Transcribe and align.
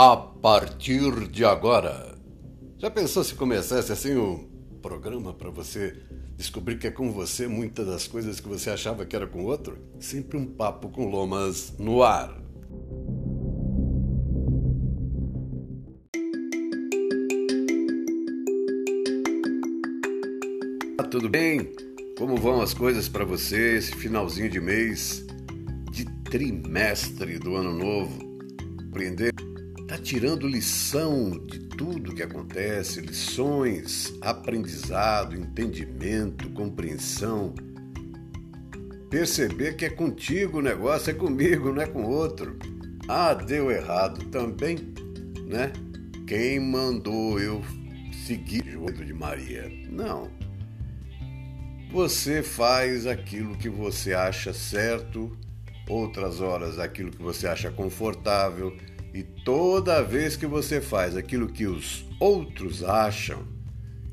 a 0.00 0.16
partir 0.16 1.26
de 1.26 1.44
agora. 1.44 2.16
Já 2.78 2.88
pensou 2.88 3.24
se 3.24 3.34
começasse 3.34 3.90
assim 3.90 4.16
um 4.16 4.48
programa 4.80 5.34
para 5.34 5.50
você 5.50 5.92
descobrir 6.36 6.78
que 6.78 6.86
é 6.86 6.90
com 6.92 7.10
você 7.10 7.48
muitas 7.48 7.84
das 7.84 8.06
coisas 8.06 8.38
que 8.38 8.48
você 8.48 8.70
achava 8.70 9.04
que 9.04 9.16
era 9.16 9.26
com 9.26 9.44
outro? 9.44 9.76
Sempre 9.98 10.38
um 10.38 10.46
papo 10.46 10.88
com 10.88 11.10
lomas 11.10 11.74
no 11.80 12.04
ar. 12.04 12.40
Ah, 20.96 21.08
tudo 21.10 21.28
bem? 21.28 21.72
Como 22.16 22.36
vão 22.36 22.60
as 22.60 22.72
coisas 22.72 23.08
para 23.08 23.24
você 23.24 23.78
esse 23.78 23.96
finalzinho 23.96 24.48
de 24.48 24.60
mês, 24.60 25.26
de 25.90 26.04
trimestre 26.22 27.36
do 27.40 27.56
ano 27.56 27.76
novo? 27.76 28.28
Aprender 28.88 29.34
Tirando 30.02 30.48
lição 30.48 31.30
de 31.46 31.58
tudo 31.58 32.14
que 32.14 32.22
acontece, 32.22 33.00
lições, 33.00 34.14
aprendizado, 34.20 35.36
entendimento, 35.36 36.48
compreensão. 36.50 37.54
Perceber 39.10 39.76
que 39.76 39.84
é 39.84 39.90
contigo 39.90 40.58
o 40.58 40.62
negócio, 40.62 41.10
é 41.10 41.14
comigo, 41.14 41.72
não 41.72 41.82
é 41.82 41.86
com 41.86 42.04
outro. 42.04 42.58
Ah, 43.08 43.34
deu 43.34 43.70
errado 43.70 44.26
também, 44.26 44.76
né? 45.46 45.72
Quem 46.26 46.60
mandou 46.60 47.40
eu 47.40 47.62
seguir 48.26 48.62
o 48.66 48.70
joelho 48.70 49.04
de 49.04 49.14
Maria? 49.14 49.70
Não. 49.90 50.30
Você 51.90 52.42
faz 52.42 53.06
aquilo 53.06 53.56
que 53.56 53.68
você 53.68 54.12
acha 54.12 54.52
certo, 54.52 55.34
outras 55.88 56.40
horas 56.40 56.78
aquilo 56.78 57.10
que 57.10 57.22
você 57.22 57.46
acha 57.46 57.70
confortável 57.70 58.76
e 59.12 59.22
toda 59.22 60.02
vez 60.02 60.36
que 60.36 60.46
você 60.46 60.80
faz 60.80 61.16
aquilo 61.16 61.48
que 61.48 61.66
os 61.66 62.04
outros 62.20 62.82
acham 62.82 63.46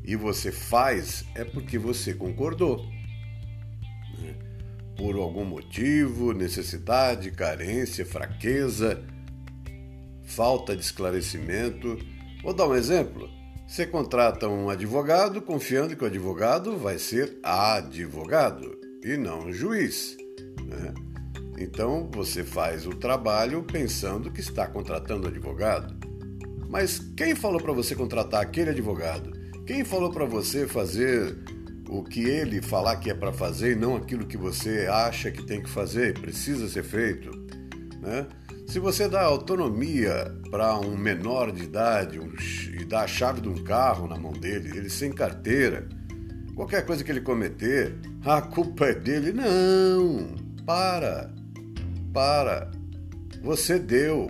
e 0.04 0.16
você 0.16 0.52
faz, 0.52 1.26
é 1.36 1.44
porque 1.44 1.78
você 1.78 2.14
concordou. 2.14 2.86
Né? 4.20 4.36
Por 4.96 5.16
algum 5.16 5.44
motivo, 5.44 6.32
necessidade, 6.32 7.32
carência, 7.32 8.06
fraqueza, 8.06 9.04
falta 10.24 10.76
de 10.76 10.84
esclarecimento. 10.84 11.98
Vou 12.44 12.54
dar 12.54 12.68
um 12.68 12.76
exemplo. 12.76 13.30
Você 13.68 13.86
contrata 13.86 14.48
um 14.48 14.70
advogado 14.70 15.42
confiando 15.42 15.96
que 15.96 16.04
o 16.04 16.08
advogado 16.08 16.78
vai 16.78 17.00
ser 17.00 17.40
advogado 17.44 18.80
e 19.04 19.18
não 19.18 19.52
juiz. 19.52 20.16
Né? 20.64 20.94
Então 21.58 22.10
você 22.12 22.44
faz 22.44 22.86
o 22.86 22.92
trabalho 22.92 23.64
pensando 23.64 24.32
que 24.32 24.42
está 24.42 24.68
contratando 24.68 25.28
advogado. 25.28 25.96
Mas 26.70 27.00
quem 27.16 27.36
falou 27.36 27.62
para 27.62 27.72
você 27.72 27.96
contratar 27.96 28.42
aquele 28.42 28.72
advogado? 28.72 29.32
Quem 29.66 29.84
falou 29.84 30.12
para 30.12 30.26
você 30.26 30.68
fazer 30.68 31.38
o 31.88 32.04
que 32.04 32.24
ele 32.26 32.62
falar 32.62 32.98
que 32.98 33.10
é 33.10 33.14
para 33.14 33.32
fazer 33.32 33.72
e 33.72 33.76
não 33.76 33.96
aquilo 33.96 34.26
que 34.26 34.38
você 34.38 34.88
acha 34.90 35.32
que 35.32 35.44
tem 35.44 35.62
que 35.62 35.70
fazer, 35.70 36.20
precisa 36.20 36.68
ser 36.68 36.84
feito? 36.84 37.32
Né? 38.02 38.28
Se 38.68 38.80
você 38.80 39.08
dá 39.08 39.22
autonomia 39.22 40.32
para 40.50 40.78
um 40.80 40.98
menor 40.98 41.52
de 41.52 41.64
idade 41.64 42.20
um, 42.20 42.34
e 42.80 42.84
dá 42.84 43.04
a 43.04 43.08
chave 43.08 43.40
de 43.40 43.48
um 43.48 43.64
carro 43.64 44.08
na 44.08 44.18
mão 44.18 44.34
dele, 44.34 44.78
ele 44.78 44.90
sem 44.90 45.12
carteira, 45.12 45.88
qualquer 46.56 46.86
coisa 46.86 47.04
que 47.04 47.12
ele 47.12 47.22
cometer, 47.22 47.96
a 48.26 48.42
culpa 48.42 48.88
é 48.88 48.94
dele. 48.94 49.32
Não! 49.32 50.36
Para! 50.66 51.32
Para. 52.16 52.72
Você 53.44 53.78
deu 53.78 54.30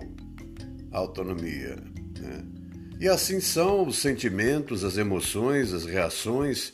autonomia. 0.90 1.76
Né? 2.20 2.44
E 3.00 3.08
assim 3.08 3.38
são 3.40 3.86
os 3.86 3.98
sentimentos, 3.98 4.82
as 4.82 4.98
emoções, 4.98 5.72
as 5.72 5.84
reações. 5.84 6.72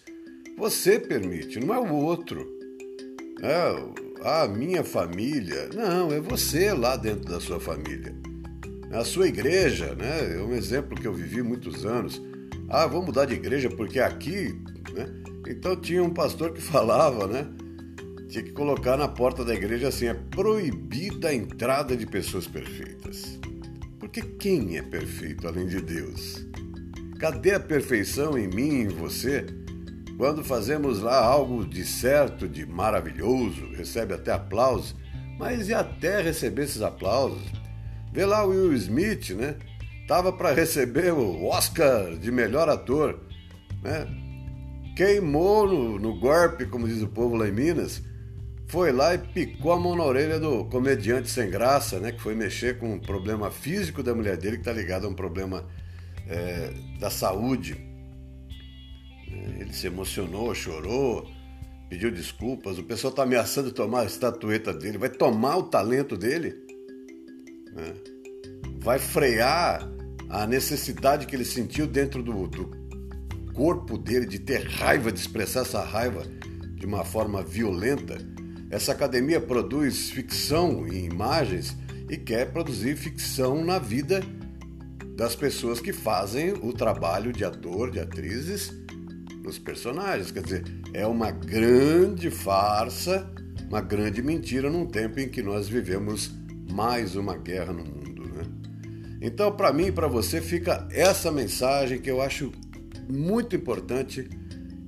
Você 0.56 0.98
permite, 0.98 1.60
não 1.60 1.74
é 1.74 1.78
o 1.78 1.92
outro. 1.92 2.48
É 3.42 4.24
a 4.24 4.48
minha 4.48 4.82
família. 4.82 5.68
Não, 5.74 6.10
é 6.10 6.18
você 6.18 6.72
lá 6.72 6.96
dentro 6.96 7.30
da 7.30 7.38
sua 7.38 7.60
família. 7.60 8.14
A 8.90 9.04
sua 9.04 9.28
igreja, 9.28 9.94
né? 9.94 10.36
É 10.36 10.42
um 10.42 10.54
exemplo 10.54 10.98
que 10.98 11.06
eu 11.06 11.12
vivi 11.12 11.42
muitos 11.42 11.84
anos. 11.84 12.22
Ah, 12.68 12.86
vou 12.86 13.02
mudar 13.02 13.26
de 13.26 13.34
igreja 13.34 13.68
porque 13.68 14.00
aqui, 14.00 14.58
né? 14.94 15.06
Então 15.46 15.76
tinha 15.76 16.02
um 16.02 16.12
pastor 16.12 16.52
que 16.52 16.60
falava, 16.62 17.26
né? 17.26 17.46
Tinha 18.32 18.42
que 18.42 18.52
colocar 18.52 18.96
na 18.96 19.06
porta 19.06 19.44
da 19.44 19.54
igreja 19.54 19.88
assim: 19.88 20.06
é 20.06 20.14
proibida 20.14 21.28
a 21.28 21.34
entrada 21.34 21.94
de 21.94 22.06
pessoas 22.06 22.46
perfeitas. 22.46 23.38
Porque 24.00 24.22
quem 24.22 24.78
é 24.78 24.82
perfeito 24.82 25.46
além 25.46 25.66
de 25.66 25.80
Deus? 25.80 26.46
Cadê 27.18 27.54
a 27.54 27.60
perfeição 27.60 28.36
em 28.36 28.48
mim 28.48 28.70
e 28.70 28.82
em 28.84 28.88
você? 28.88 29.44
Quando 30.16 30.42
fazemos 30.42 31.00
lá 31.00 31.22
algo 31.22 31.64
de 31.64 31.84
certo, 31.84 32.48
de 32.48 32.64
maravilhoso, 32.64 33.70
recebe 33.76 34.14
até 34.14 34.32
aplausos, 34.32 34.96
mas 35.38 35.68
e 35.68 35.74
até 35.74 36.20
receber 36.22 36.62
esses 36.62 36.82
aplausos? 36.82 37.42
Vê 38.12 38.24
lá 38.24 38.44
o 38.44 38.50
Will 38.50 38.72
Smith, 38.74 39.30
né? 39.30 39.56
Tava 40.08 40.32
para 40.32 40.52
receber 40.52 41.12
o 41.12 41.44
Oscar 41.44 42.16
de 42.16 42.32
melhor 42.32 42.68
ator, 42.68 43.20
né? 43.82 44.06
Queimou 44.96 45.66
no, 45.66 45.98
no 45.98 46.18
golpe, 46.18 46.66
como 46.66 46.88
diz 46.88 47.02
o 47.02 47.08
povo 47.08 47.36
lá 47.36 47.48
em 47.48 47.52
Minas, 47.52 48.02
foi 48.72 48.90
lá 48.90 49.14
e 49.14 49.18
picou 49.18 49.70
a 49.70 49.78
mão 49.78 49.94
na 49.94 50.02
orelha 50.02 50.40
do 50.40 50.64
comediante 50.64 51.28
sem 51.28 51.50
graça, 51.50 52.00
né? 52.00 52.10
Que 52.10 52.22
foi 52.22 52.34
mexer 52.34 52.78
com 52.78 52.94
um 52.94 52.98
problema 52.98 53.50
físico 53.50 54.02
da 54.02 54.14
mulher 54.14 54.38
dele, 54.38 54.56
que 54.56 54.62
está 54.62 54.72
ligado 54.72 55.06
a 55.06 55.10
um 55.10 55.14
problema 55.14 55.68
é, 56.26 56.72
da 56.98 57.10
saúde. 57.10 57.76
É, 59.30 59.60
ele 59.60 59.74
se 59.74 59.86
emocionou, 59.86 60.54
chorou, 60.54 61.30
pediu 61.90 62.10
desculpas. 62.10 62.78
O 62.78 62.82
pessoal 62.82 63.10
está 63.10 63.24
ameaçando 63.24 63.70
tomar 63.72 64.00
a 64.00 64.04
estatueta 64.06 64.72
dele. 64.72 64.96
Vai 64.96 65.10
tomar 65.10 65.58
o 65.58 65.64
talento 65.64 66.16
dele? 66.16 66.54
Né? 67.74 67.92
Vai 68.78 68.98
frear 68.98 69.86
a 70.30 70.46
necessidade 70.46 71.26
que 71.26 71.36
ele 71.36 71.44
sentiu 71.44 71.86
dentro 71.86 72.22
do, 72.22 72.46
do 72.48 72.70
corpo 73.52 73.98
dele 73.98 74.24
de 74.24 74.38
ter 74.38 74.66
raiva, 74.66 75.12
de 75.12 75.20
expressar 75.20 75.60
essa 75.60 75.84
raiva 75.84 76.22
de 76.74 76.86
uma 76.86 77.04
forma 77.04 77.42
violenta? 77.42 78.31
Essa 78.72 78.92
academia 78.92 79.38
produz 79.38 80.08
ficção 80.08 80.88
em 80.88 81.04
imagens 81.04 81.76
e 82.08 82.16
quer 82.16 82.50
produzir 82.52 82.96
ficção 82.96 83.62
na 83.62 83.78
vida 83.78 84.22
das 85.14 85.36
pessoas 85.36 85.78
que 85.78 85.92
fazem 85.92 86.54
o 86.54 86.72
trabalho 86.72 87.34
de 87.34 87.44
ator, 87.44 87.90
de 87.90 88.00
atrizes 88.00 88.72
nos 89.44 89.58
personagens. 89.58 90.30
Quer 90.30 90.42
dizer, 90.42 90.64
é 90.94 91.06
uma 91.06 91.30
grande 91.30 92.30
farsa, 92.30 93.30
uma 93.68 93.82
grande 93.82 94.22
mentira 94.22 94.70
num 94.70 94.86
tempo 94.86 95.20
em 95.20 95.28
que 95.28 95.42
nós 95.42 95.68
vivemos 95.68 96.30
mais 96.72 97.14
uma 97.14 97.36
guerra 97.36 97.74
no 97.74 97.84
mundo. 97.84 98.24
Né? 98.24 98.44
Então, 99.20 99.54
para 99.54 99.70
mim 99.70 99.88
e 99.88 99.92
para 99.92 100.08
você, 100.08 100.40
fica 100.40 100.88
essa 100.90 101.30
mensagem 101.30 102.00
que 102.00 102.10
eu 102.10 102.22
acho 102.22 102.50
muito 103.06 103.54
importante 103.54 104.30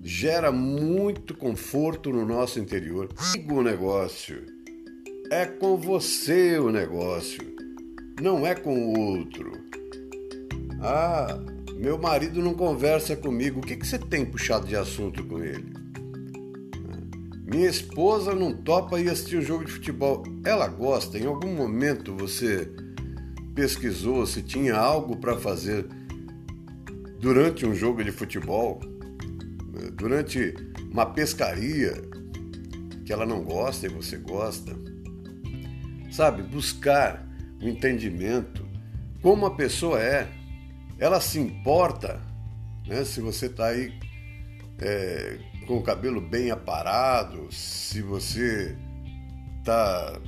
gera 0.04 0.52
muito 0.52 1.34
conforto 1.34 2.10
no 2.10 2.26
nosso 2.26 2.60
interior. 2.60 3.08
O 3.48 3.62
negócio 3.62 4.44
é 5.30 5.46
com 5.46 5.78
você 5.78 6.58
o 6.58 6.70
negócio, 6.70 7.40
não 8.20 8.46
é 8.46 8.54
com 8.54 8.76
o 8.76 8.98
outro. 9.00 9.52
Ah, 10.82 11.38
meu 11.74 11.96
marido 11.96 12.42
não 12.42 12.52
conversa 12.52 13.16
comigo. 13.16 13.60
O 13.60 13.62
que, 13.62 13.76
que 13.76 13.86
você 13.86 13.98
tem 13.98 14.26
puxado 14.26 14.66
de 14.66 14.76
assunto 14.76 15.24
com 15.24 15.42
ele? 15.42 15.72
Minha 17.46 17.68
esposa 17.68 18.34
não 18.34 18.52
topa 18.52 19.00
ir 19.00 19.08
assistir 19.08 19.38
um 19.38 19.42
jogo 19.42 19.64
de 19.64 19.72
futebol. 19.72 20.22
Ela 20.44 20.68
gosta. 20.68 21.18
Em 21.18 21.24
algum 21.24 21.54
momento 21.54 22.14
você 22.14 22.70
pesquisou 23.54 24.26
se 24.26 24.42
tinha 24.42 24.76
algo 24.76 25.16
para 25.16 25.38
fazer 25.38 25.86
durante 27.18 27.64
um 27.64 27.74
jogo 27.74 28.04
de 28.04 28.12
futebol? 28.12 28.80
Durante 29.92 30.54
uma 30.90 31.06
pescaria 31.06 31.94
que 33.04 33.12
ela 33.12 33.26
não 33.26 33.42
gosta 33.42 33.86
e 33.86 33.90
você 33.90 34.16
gosta. 34.16 34.74
Sabe, 36.10 36.42
buscar 36.42 37.26
o 37.60 37.68
entendimento, 37.68 38.66
como 39.20 39.46
a 39.46 39.54
pessoa 39.54 40.00
é. 40.00 40.28
Ela 40.98 41.20
se 41.20 41.40
importa, 41.40 42.20
né? 42.86 43.04
Se 43.04 43.20
você 43.20 43.46
está 43.46 43.66
aí 43.66 43.92
é, 44.78 45.38
com 45.66 45.78
o 45.78 45.82
cabelo 45.82 46.20
bem 46.20 46.50
aparado, 46.50 47.48
se 47.50 48.00
você 48.00 48.76
está 49.58 50.20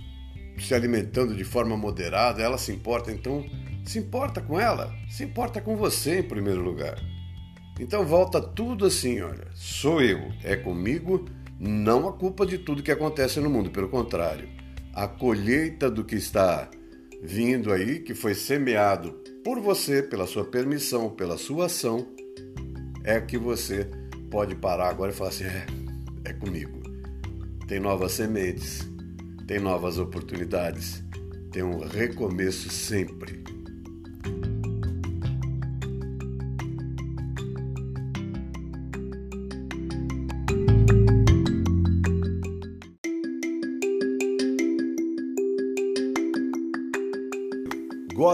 se 0.58 0.74
alimentando 0.74 1.36
de 1.36 1.44
forma 1.44 1.76
moderada, 1.76 2.42
ela 2.42 2.58
se 2.58 2.72
importa. 2.72 3.12
Então, 3.12 3.44
se 3.84 3.98
importa 3.98 4.40
com 4.40 4.58
ela, 4.58 4.92
se 5.08 5.22
importa 5.22 5.60
com 5.60 5.76
você 5.76 6.20
em 6.20 6.22
primeiro 6.22 6.62
lugar. 6.62 6.96
Então 7.78 8.06
volta 8.06 8.40
tudo 8.40 8.86
assim, 8.86 9.20
olha, 9.20 9.48
sou 9.54 10.00
eu, 10.00 10.32
é 10.42 10.56
comigo, 10.56 11.24
não 11.58 12.08
a 12.08 12.12
culpa 12.12 12.46
de 12.46 12.58
tudo 12.58 12.82
que 12.82 12.90
acontece 12.90 13.38
no 13.40 13.50
mundo, 13.50 13.70
pelo 13.70 13.88
contrário, 13.88 14.48
a 14.94 15.06
colheita 15.06 15.90
do 15.90 16.04
que 16.04 16.16
está 16.16 16.70
vindo 17.22 17.72
aí, 17.72 18.00
que 18.00 18.14
foi 18.14 18.34
semeado 18.34 19.12
por 19.44 19.60
você, 19.60 20.02
pela 20.02 20.26
sua 20.26 20.44
permissão, 20.44 21.10
pela 21.10 21.36
sua 21.36 21.66
ação, 21.66 22.06
é 23.04 23.20
que 23.20 23.38
você 23.38 23.88
pode 24.30 24.54
parar 24.54 24.88
agora 24.88 25.12
e 25.12 25.14
falar 25.14 25.30
assim: 25.30 25.44
é, 25.44 25.66
é 26.24 26.32
comigo. 26.32 26.82
Tem 27.68 27.78
novas 27.78 28.12
sementes, 28.12 28.88
tem 29.46 29.60
novas 29.60 29.98
oportunidades, 29.98 31.04
tem 31.52 31.62
um 31.62 31.78
recomeço 31.78 32.70
sempre. 32.70 33.45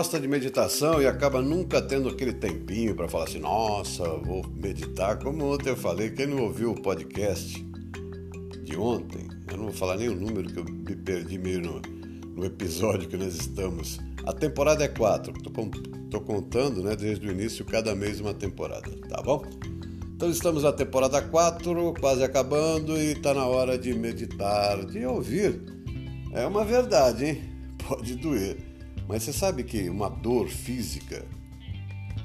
Gosta 0.03 0.19
de 0.19 0.27
meditação 0.27 1.01
e 1.01 1.07
acaba 1.07 1.41
nunca 1.41 1.81
tendo 1.81 2.09
aquele 2.09 2.33
tempinho 2.33 2.93
para 2.93 3.09
falar 3.09 3.23
assim: 3.23 3.39
nossa, 3.39 4.03
vou 4.03 4.45
meditar. 4.49 5.17
Como 5.21 5.55
ontem 5.55 5.69
eu 5.69 5.77
falei, 5.77 6.11
quem 6.11 6.27
não 6.27 6.43
ouviu 6.43 6.73
o 6.73 6.83
podcast 6.83 7.65
de 8.65 8.77
ontem, 8.77 9.29
eu 9.49 9.57
não 9.57 9.67
vou 9.67 9.73
falar 9.73 9.97
nem 9.99 10.09
o 10.09 10.17
número 10.17 10.53
que 10.53 10.59
eu 10.59 10.65
me 10.65 10.97
perdi 10.97 11.39
meio 11.39 11.61
no, 11.61 11.83
no 12.35 12.45
episódio 12.45 13.09
que 13.09 13.17
nós 13.17 13.33
estamos. 13.37 14.01
A 14.27 14.33
temporada 14.33 14.83
é 14.83 14.89
quatro, 14.89 15.33
estou 15.37 16.21
contando 16.21 16.83
né, 16.83 16.97
desde 16.97 17.29
o 17.29 17.31
início, 17.31 17.65
cada 17.65 17.95
mês 17.95 18.19
uma 18.19 18.35
temporada, 18.35 18.91
tá 19.09 19.23
bom? 19.23 19.45
Então 20.17 20.29
estamos 20.29 20.65
na 20.65 20.73
temporada 20.73 21.23
4, 21.23 21.95
quase 22.01 22.25
acabando, 22.25 22.99
e 22.99 23.13
está 23.13 23.33
na 23.33 23.47
hora 23.47 23.79
de 23.79 23.95
meditar, 23.95 24.85
de 24.85 25.07
ouvir. 25.07 25.63
É 26.33 26.45
uma 26.45 26.65
verdade, 26.65 27.25
hein? 27.25 27.43
Pode 27.87 28.17
doer 28.17 28.72
mas 29.13 29.25
você 29.25 29.33
sabe 29.35 29.63
que 29.63 29.91
uma 29.91 30.09
dor 30.09 30.49
física 30.49 31.23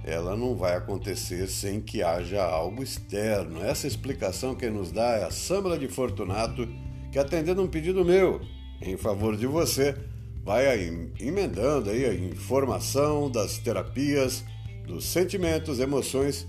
ela 0.05 0.37
não 0.37 0.55
vai 0.55 0.77
acontecer 0.77 1.45
sem 1.49 1.81
que 1.81 2.01
haja 2.01 2.41
algo 2.41 2.81
externo. 2.81 3.61
Essa 3.61 3.87
explicação 3.87 4.55
que 4.55 4.69
nos 4.69 4.89
dá 4.89 5.17
é 5.17 5.25
a 5.25 5.29
Sâmara 5.29 5.77
de 5.77 5.89
Fortunato, 5.89 6.65
que 7.11 7.19
atendendo 7.19 7.61
um 7.61 7.67
pedido 7.67 8.05
meu 8.05 8.39
em 8.81 8.95
favor 8.95 9.35
de 9.35 9.45
você, 9.45 9.97
vai 10.45 10.65
aí, 10.65 11.11
emendando 11.19 11.89
aí 11.89 12.05
a 12.05 12.13
informação 12.13 13.29
das 13.29 13.57
terapias, 13.57 14.45
dos 14.87 15.03
sentimentos, 15.03 15.81
emoções 15.81 16.47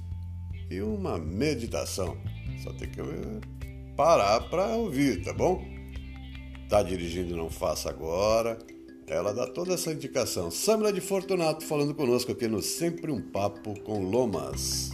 e 0.70 0.80
uma 0.80 1.18
meditação. 1.18 2.16
Só 2.62 2.72
tem 2.74 2.88
que 2.88 3.00
parar 3.96 4.42
para 4.42 4.68
ouvir, 4.76 5.20
tá 5.24 5.32
bom? 5.32 5.64
Tá 6.68 6.80
dirigindo, 6.80 7.36
não 7.36 7.50
faça 7.50 7.90
agora. 7.90 8.56
Ela 9.10 9.32
dá 9.32 9.46
toda 9.46 9.72
essa 9.72 9.90
indicação. 9.90 10.50
Samra 10.50 10.92
de 10.92 11.00
Fortunato 11.00 11.64
falando 11.64 11.94
conosco 11.94 12.32
aqui 12.32 12.46
no 12.46 12.60
Sempre 12.60 13.10
um 13.10 13.22
Papo 13.22 13.72
com 13.80 14.02
Lomas. 14.04 14.90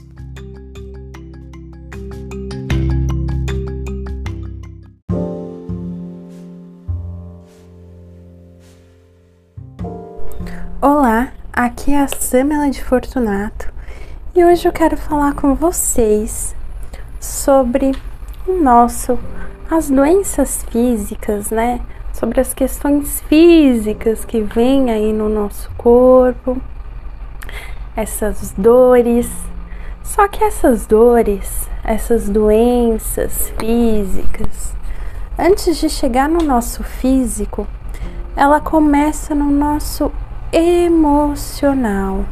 Olá, 10.81 11.33
aqui 11.53 11.91
é 11.91 12.03
a 12.03 12.07
Samela 12.07 12.71
de 12.71 12.85
Fortunato 12.85 13.73
e 14.33 14.45
hoje 14.45 14.69
eu 14.69 14.73
quero 14.73 14.97
falar 14.97 15.35
com 15.35 15.57
vocês 15.57 16.55
sobre 17.19 17.91
o 18.47 18.63
nosso, 18.63 19.19
as 19.69 19.91
doenças 19.91 20.65
físicas, 20.71 21.51
né? 21.51 21.85
Sobre 22.25 22.41
as 22.41 22.55
questões 22.55 23.21
físicas 23.29 24.25
que 24.25 24.41
vêm 24.41 24.91
aí 24.91 25.13
no 25.13 25.29
nosso 25.29 25.71
corpo, 25.77 26.57
essas 27.95 28.55
dores. 28.57 29.31
Só 30.03 30.27
que 30.27 30.43
essas 30.43 30.87
dores, 30.87 31.69
essas 31.85 32.27
doenças 32.27 33.53
físicas, 33.59 34.75
antes 35.39 35.77
de 35.77 35.91
chegar 35.91 36.27
no 36.27 36.39
nosso 36.39 36.83
físico, 36.83 37.67
ela 38.35 38.59
começa 38.59 39.35
no 39.35 39.51
nosso 39.51 40.11
emocional. 40.51 42.25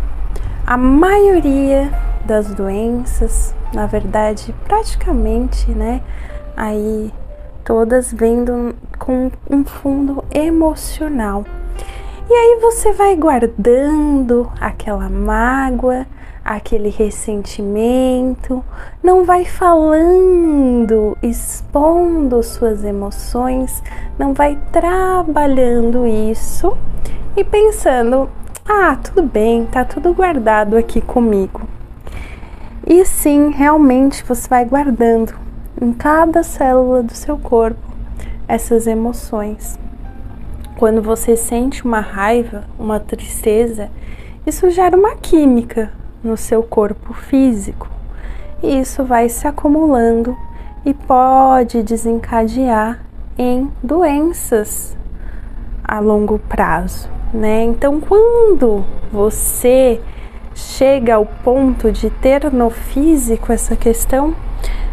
A 0.67 0.79
maioria 0.79 1.93
das 2.25 2.55
doenças, 2.55 3.55
na 3.75 3.85
verdade, 3.85 4.55
praticamente, 4.65 5.71
né, 5.71 6.01
aí 6.57 7.13
todas 7.65 8.13
vendo 8.13 8.75
com 8.99 9.31
um 9.51 9.65
fundo 9.65 10.25
emocional. 10.33 11.45
E 12.31 12.33
aí 12.33 12.61
você 12.61 12.93
vai 12.93 13.17
guardando 13.17 14.51
aquela 14.61 15.09
mágoa, 15.09 16.07
aquele 16.45 16.89
ressentimento, 16.89 18.65
não 19.03 19.25
vai 19.25 19.45
falando, 19.45 21.17
expondo 21.23 22.43
suas 22.43 22.85
emoções, 22.85 23.83
não 24.19 24.33
vai 24.33 24.59
trabalhando 24.71 26.07
isso 26.07 26.77
e 27.37 27.45
pensando: 27.45 28.31
ah, 28.67 28.97
tudo 28.97 29.23
bem, 29.23 29.67
tá 29.67 29.85
tudo 29.85 30.15
guardado 30.15 30.77
aqui 30.77 31.01
comigo. 31.01 31.61
E 32.87 33.05
sim, 33.05 33.51
realmente 33.51 34.25
você 34.25 34.49
vai 34.49 34.65
guardando 34.65 35.42
em 35.83 35.93
cada 35.93 36.45
célula 36.45 37.03
do 37.03 37.13
seu 37.13 37.37
corpo 37.37 37.81
essas 38.47 38.87
emoções. 38.87 39.77
Quando 40.79 41.03
você 41.03 41.37
sente 41.37 41.85
uma 41.85 41.99
raiva, 41.99 42.65
uma 42.79 43.01
tristeza, 43.01 43.91
isso 44.47 44.71
gera 44.71 44.97
uma 44.97 45.17
química 45.17 45.93
no 46.23 46.37
seu 46.37 46.63
corpo 46.63 47.13
físico 47.13 47.89
e 48.63 48.79
isso 48.79 49.03
vai 49.03 49.29
se 49.29 49.49
acumulando 49.49 50.37
e 50.87 50.95
pode 50.95 51.83
desencadear 51.83 53.01
em 53.37 53.69
doenças 53.83 54.97
a 55.83 55.99
longo 55.99 56.39
prazo, 56.39 57.09
né? 57.35 57.65
Então, 57.65 58.01
quando 58.01 58.85
você 59.13 60.01
chega 60.55 61.17
ao 61.17 61.27
ponto 61.27 61.91
de 61.91 62.09
ter 62.09 62.53
no 62.53 62.71
físico 62.71 63.53
essa 63.53 63.75
questão, 63.75 64.33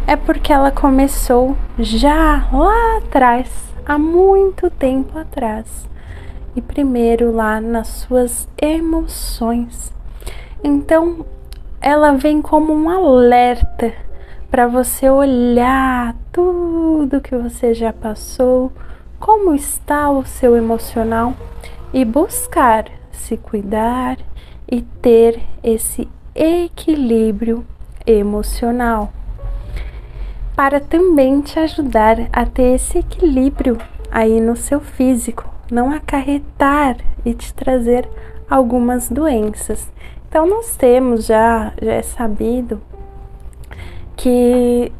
é 0.06 0.16
porque 0.16 0.52
ela 0.52 0.70
começou 0.70 1.56
já 1.78 2.48
lá 2.52 2.98
atrás, 2.98 3.48
há 3.86 3.98
muito 3.98 4.70
tempo 4.70 5.18
atrás, 5.18 5.88
e 6.56 6.60
primeiro 6.60 7.32
lá 7.32 7.60
nas 7.60 7.88
suas 7.88 8.48
emoções. 8.60 9.92
Então, 10.62 11.24
ela 11.80 12.12
vem 12.12 12.42
como 12.42 12.72
um 12.72 12.90
alerta 12.90 13.92
para 14.50 14.66
você 14.66 15.08
olhar 15.08 16.14
tudo 16.32 17.20
que 17.20 17.36
você 17.36 17.72
já 17.72 17.92
passou, 17.92 18.72
como 19.18 19.54
está 19.54 20.10
o 20.10 20.24
seu 20.24 20.56
emocional 20.56 21.34
e 21.92 22.04
buscar 22.04 22.86
se 23.12 23.36
cuidar 23.36 24.18
e 24.70 24.82
ter 24.82 25.40
esse 25.62 26.08
equilíbrio 26.34 27.64
emocional 28.06 29.12
para 30.60 30.78
também 30.78 31.40
te 31.40 31.58
ajudar 31.58 32.18
a 32.30 32.44
ter 32.44 32.74
esse 32.74 32.98
equilíbrio 32.98 33.78
aí 34.10 34.42
no 34.42 34.54
seu 34.54 34.78
físico, 34.78 35.48
não 35.72 35.90
acarretar 35.90 36.98
e 37.24 37.32
te 37.32 37.54
trazer 37.54 38.06
algumas 38.46 39.08
doenças. 39.08 39.90
Então 40.28 40.46
nós 40.46 40.76
temos 40.76 41.24
já, 41.24 41.72
já 41.80 41.94
é 41.94 42.02
sabido 42.02 42.78
que 44.14 44.92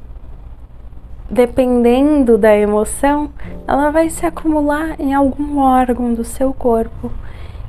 dependendo 1.30 2.38
da 2.38 2.56
emoção, 2.56 3.30
ela 3.68 3.90
vai 3.90 4.08
se 4.08 4.24
acumular 4.24 4.98
em 4.98 5.12
algum 5.12 5.58
órgão 5.58 6.14
do 6.14 6.24
seu 6.24 6.54
corpo. 6.54 7.12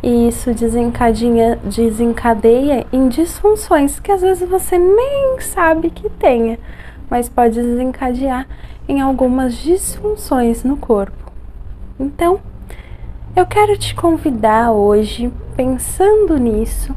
E 0.01 0.29
isso 0.29 0.53
desencadeia, 0.53 1.59
desencadeia 1.61 2.87
em 2.93 3.09
disfunções 3.09 3.99
que 3.99 4.13
às 4.13 4.21
vezes 4.21 4.49
você 4.49 4.77
nem 4.77 5.41
sabe 5.41 5.89
que 5.89 6.09
tenha 6.09 6.57
mas 7.11 7.27
pode 7.27 7.61
desencadear 7.61 8.47
em 8.87 9.01
algumas 9.01 9.53
disfunções 9.55 10.63
no 10.63 10.77
corpo. 10.77 11.29
Então, 11.99 12.39
eu 13.35 13.45
quero 13.45 13.77
te 13.77 13.93
convidar 13.93 14.71
hoje, 14.71 15.29
pensando 15.57 16.37
nisso, 16.37 16.95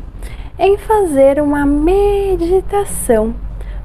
em 0.57 0.79
fazer 0.79 1.43
uma 1.43 1.67
meditação 1.67 3.35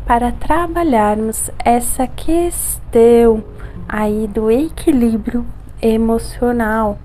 para 0.05 0.31
trabalharmos 0.31 1.49
essa 1.65 2.05
questão 2.05 3.43
aí 3.87 4.27
do 4.27 4.51
equilíbrio 4.51 5.43
emocional. 5.81 6.99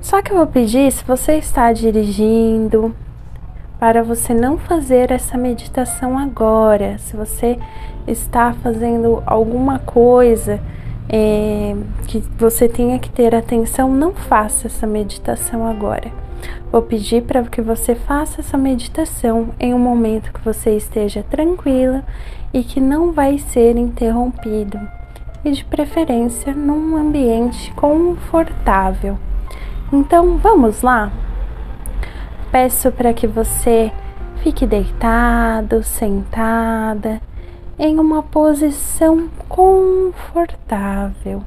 Só 0.00 0.22
que 0.22 0.32
eu 0.32 0.36
vou 0.38 0.46
pedir, 0.46 0.90
se 0.90 1.04
você 1.04 1.34
está 1.34 1.74
dirigindo, 1.74 2.94
para 3.78 4.02
você 4.02 4.34
não 4.34 4.58
fazer 4.58 5.10
essa 5.10 5.38
meditação 5.38 6.18
agora. 6.18 6.98
Se 6.98 7.16
você 7.16 7.58
está 8.10 8.52
fazendo 8.62 9.22
alguma 9.26 9.78
coisa 9.78 10.60
é, 11.08 11.74
que 12.06 12.22
você 12.38 12.68
tenha 12.68 12.98
que 12.98 13.10
ter 13.10 13.34
atenção, 13.34 13.90
não 13.90 14.12
faça 14.12 14.66
essa 14.66 14.86
meditação 14.86 15.66
agora. 15.66 16.10
Vou 16.70 16.82
pedir 16.82 17.22
para 17.22 17.42
que 17.44 17.62
você 17.62 17.94
faça 17.94 18.40
essa 18.40 18.58
meditação 18.58 19.48
em 19.58 19.72
um 19.72 19.78
momento 19.78 20.32
que 20.32 20.44
você 20.44 20.76
esteja 20.76 21.24
tranquila 21.28 22.04
e 22.52 22.62
que 22.62 22.80
não 22.80 23.12
vai 23.12 23.38
ser 23.38 23.76
interrompido, 23.76 24.78
e 25.44 25.50
de 25.50 25.64
preferência 25.64 26.54
num 26.54 26.96
ambiente 26.96 27.72
confortável. 27.72 29.18
Então, 29.92 30.36
vamos 30.36 30.82
lá? 30.82 31.10
Peço 32.50 32.90
para 32.92 33.12
que 33.12 33.26
você 33.26 33.90
fique 34.42 34.66
deitado, 34.66 35.82
sentada, 35.82 37.20
em 37.78 38.00
uma 38.00 38.24
posição 38.24 39.28
confortável 39.48 41.44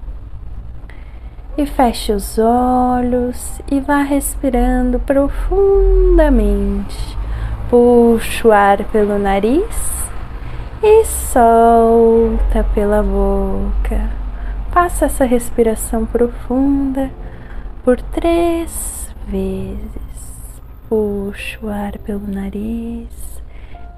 e 1.58 1.66
feche 1.66 2.14
os 2.14 2.40
olhos 2.40 3.60
e 3.70 3.82
vá 3.82 4.02
respirando 4.02 4.98
profundamente. 5.00 7.18
Puxa 7.70 8.48
o 8.48 8.52
ar 8.52 8.84
pelo 8.86 9.20
nariz 9.20 9.92
e 10.82 11.06
solta 11.06 12.64
pela 12.74 13.04
boca. 13.04 14.10
Faça 14.72 15.06
essa 15.06 15.26
respiração 15.26 16.06
profunda 16.06 17.12
por 17.84 18.02
três 18.02 19.14
vezes. 19.28 19.78
Puxa 20.88 21.60
o 21.62 21.70
ar 21.70 21.98
pelo 22.00 22.26
nariz 22.26 23.31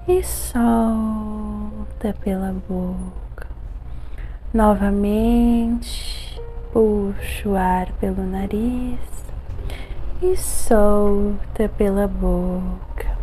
e 0.07 0.23
solta 0.23 2.13
pela 2.21 2.53
boca. 2.67 3.47
Novamente 4.53 6.23
Puxa 6.73 7.47
o 7.47 7.55
ar 7.55 7.91
pelo 7.99 8.23
nariz 8.23 8.99
e 10.23 10.35
solta 10.35 11.69
pela 11.77 12.07
boca. 12.07 13.15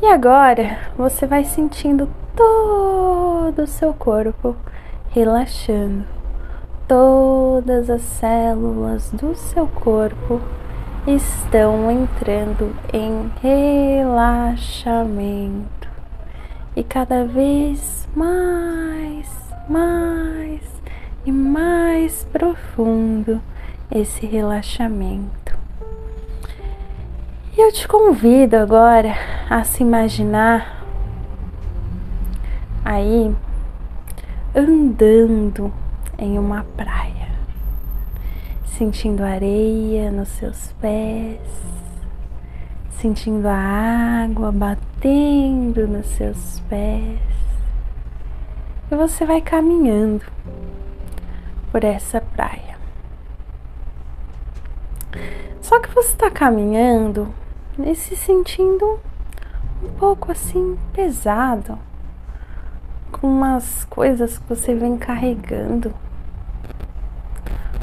E 0.00 0.06
agora 0.06 0.78
você 0.96 1.26
vai 1.26 1.44
sentindo 1.44 2.08
todo 2.34 3.64
o 3.64 3.66
seu 3.66 3.92
corpo 3.92 4.56
relaxando. 5.10 6.06
Todas 6.88 7.90
as 7.90 8.00
células 8.00 9.10
do 9.10 9.34
seu 9.34 9.66
corpo 9.66 10.40
estão 11.06 11.90
entrando 11.90 12.74
em 12.92 13.30
relaxamento. 14.02 15.88
E 16.76 16.84
cada 16.84 17.24
vez 17.24 18.08
mais, 18.14 19.28
mais 19.68 20.62
e 21.24 21.32
mais 21.32 22.24
profundo 22.32 23.40
esse 23.90 24.26
relaxamento. 24.26 25.58
E 27.56 27.60
eu 27.60 27.72
te 27.72 27.88
convido 27.88 28.56
agora 28.56 29.14
a 29.48 29.64
se 29.64 29.82
imaginar 29.82 30.84
aí 32.84 33.34
andando 34.54 35.72
em 36.18 36.38
uma 36.38 36.64
praia, 36.76 37.29
sentindo 38.80 39.22
areia 39.22 40.10
nos 40.10 40.28
seus 40.28 40.72
pés, 40.80 41.38
sentindo 42.92 43.46
a 43.46 44.24
água 44.24 44.50
batendo 44.50 45.86
nos 45.86 46.06
seus 46.06 46.60
pés. 46.60 47.20
E 48.90 48.96
você 48.96 49.26
vai 49.26 49.42
caminhando 49.42 50.24
por 51.70 51.84
essa 51.84 52.22
praia. 52.22 52.78
Só 55.60 55.78
que 55.78 55.94
você 55.94 56.12
está 56.12 56.30
caminhando 56.30 57.28
e 57.78 57.94
se 57.94 58.16
sentindo 58.16 58.98
um 59.82 59.90
pouco 59.98 60.32
assim 60.32 60.78
pesado, 60.94 61.78
com 63.12 63.26
umas 63.26 63.84
coisas 63.84 64.38
que 64.38 64.48
você 64.48 64.74
vem 64.74 64.96
carregando, 64.96 65.92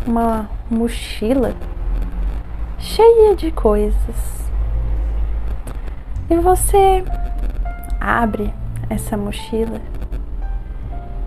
uma 0.07 0.56
mochila 0.69 1.55
cheia 2.77 3.35
de 3.35 3.51
coisas. 3.51 4.51
E 6.29 6.35
você 6.35 7.03
abre 7.99 8.53
essa 8.89 9.15
mochila 9.15 9.81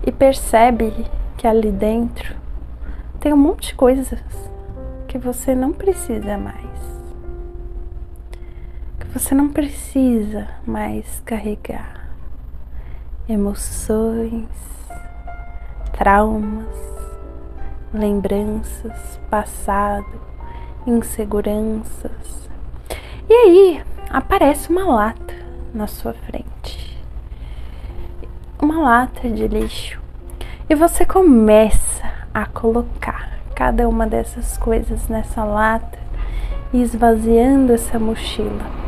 e 0.05 0.11
percebe 0.11 0.93
que 1.37 1.47
ali 1.47 1.71
dentro 1.71 2.35
tem 3.19 3.33
um 3.33 3.37
monte 3.37 3.69
de 3.69 3.75
coisas 3.75 4.19
que 5.07 5.17
você 5.17 5.53
não 5.55 5.71
precisa 5.73 6.37
mais. 6.37 6.61
Que 8.99 9.07
você 9.07 9.35
não 9.35 9.49
precisa 9.49 10.47
mais 10.65 11.21
carregar. 11.25 12.09
Emoções, 13.27 14.49
traumas, 15.93 16.90
lembranças, 17.93 19.19
passado, 19.29 20.21
inseguranças. 20.85 22.49
E 23.29 23.33
aí 23.33 23.83
aparece 24.09 24.69
uma 24.69 24.85
lata 24.85 25.35
na 25.73 25.87
sua 25.87 26.13
frente. 26.13 26.97
Uma 28.61 28.79
lata 28.79 29.29
de 29.29 29.47
lixo. 29.47 30.01
E 30.69 30.75
você 30.75 31.05
começa 31.05 32.11
a 32.33 32.45
colocar 32.45 33.39
cada 33.55 33.87
uma 33.87 34.07
dessas 34.07 34.57
coisas 34.57 35.07
nessa 35.07 35.43
lata 35.43 35.99
esvaziando 36.73 37.73
essa 37.73 37.99
mochila. 37.99 38.81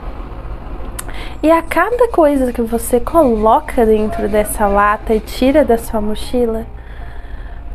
E 1.41 1.51
a 1.51 1.61
cada 1.61 2.07
coisa 2.09 2.53
que 2.53 2.61
você 2.61 2.99
coloca 2.99 3.85
dentro 3.85 4.29
dessa 4.29 4.65
lata 4.65 5.13
e 5.13 5.19
tira 5.19 5.65
da 5.65 5.77
sua 5.77 5.99
mochila, 5.99 6.65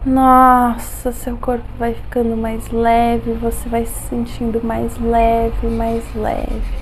nossa, 0.09 1.13
seu 1.13 1.37
corpo 1.37 1.67
vai 1.79 1.93
ficando 1.93 2.35
mais 2.35 2.71
leve, 2.71 3.35
você 3.35 3.69
vai 3.69 3.85
se 3.85 4.09
sentindo 4.09 4.65
mais 4.65 4.99
leve, 4.99 5.67
mais 5.67 6.03
leve. 6.15 6.79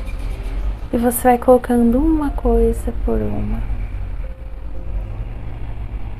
E 0.92 0.96
você 0.96 1.22
vai 1.24 1.38
colocando 1.38 1.98
uma 1.98 2.30
coisa 2.30 2.92
por 3.04 3.20
uma. 3.20 3.60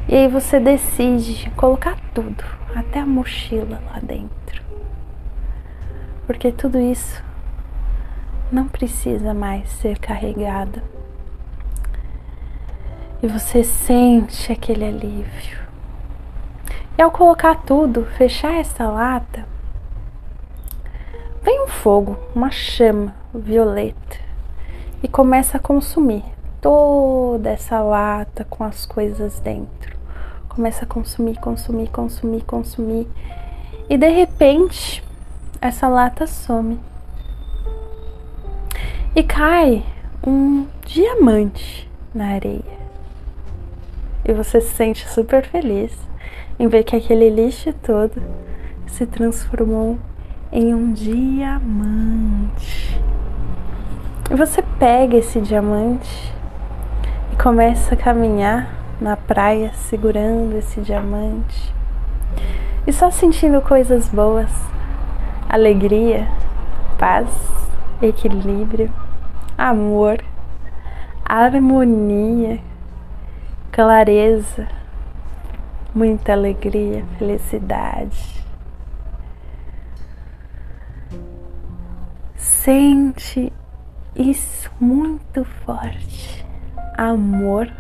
E 0.09 0.17
aí 0.17 0.29
você 0.29 0.59
decide 0.59 1.49
colocar 1.51 1.97
tudo, 2.13 2.45
até 2.75 3.01
a 3.01 3.07
mochila 3.07 3.81
lá 3.87 4.01
dentro. 4.03 4.63
Porque 6.27 6.51
tudo 6.51 6.77
isso 6.79 7.23
não 8.51 8.67
precisa 8.67 9.33
mais 9.33 9.69
ser 9.69 9.97
carregado. 9.99 10.83
E 13.23 13.29
você 13.29 13.63
sente 13.63 14.53
aquele 14.53 14.85
alívio. 14.85 15.66
E 16.99 17.03
ao 17.03 17.11
colocar 17.11 17.63
tudo, 17.63 18.05
fechar 18.17 18.55
essa 18.55 18.89
lata, 18.89 19.47
vem 21.43 21.65
um 21.65 21.69
fogo, 21.69 22.17
uma 22.35 22.51
chama 22.51 23.15
violeta 23.35 24.19
e 25.03 25.09
começa 25.09 25.59
a 25.59 25.61
consumir 25.61 26.25
toda 26.61 27.51
essa 27.51 27.81
lata 27.81 28.45
com 28.45 28.65
as 28.65 28.87
coisas 28.87 29.39
dentro 29.41 29.97
começa 30.57 30.87
a 30.87 30.89
consumir, 30.89 31.39
consumir, 31.39 31.89
consumir, 31.89 32.43
consumir. 32.45 33.07
E 33.91 33.99
de 33.99 34.09
repente, 34.09 35.05
essa 35.61 35.87
lata 35.87 36.27
some. 36.27 36.81
E 39.15 39.23
cai 39.23 39.85
um 40.27 40.67
diamante 40.87 41.89
na 42.15 42.29
areia. 42.29 42.87
E 44.25 44.33
você 44.33 44.63
se 44.63 44.75
sente 44.75 45.07
super 45.07 45.47
feliz 45.47 45.93
em 46.59 46.69
ver 46.69 46.85
que 46.85 46.97
aquele 46.97 47.29
lixo 47.29 47.73
todo 47.73 48.23
se 48.87 49.07
transformou 49.07 49.99
em 50.51 50.75
um 50.75 50.93
diamante. 50.93 53.01
E 54.31 54.35
você 54.35 54.63
pega 54.79 55.17
esse 55.17 55.41
diamante 55.41 56.33
e 57.33 57.37
começa 57.37 57.95
a 57.95 57.97
caminhar 57.97 58.75
na 59.01 59.17
praia 59.17 59.73
segurando 59.75 60.57
esse 60.57 60.81
diamante 60.81 61.75
e 62.87 62.93
só 62.93 63.11
sentindo 63.11 63.61
coisas 63.61 64.09
boas, 64.09 64.51
alegria, 65.49 66.29
paz, 66.97 67.29
equilíbrio, 68.01 68.93
amor, 69.59 70.23
harmonia, 71.25 72.61
clareza, 73.73 74.69
muita 75.97 76.33
alegria, 76.33 77.05
felicidade. 77.19 78.45
Sente 82.37 83.51
isso 84.15 84.71
muito 84.79 85.43
forte. 85.65 86.45
Amor 86.99 87.73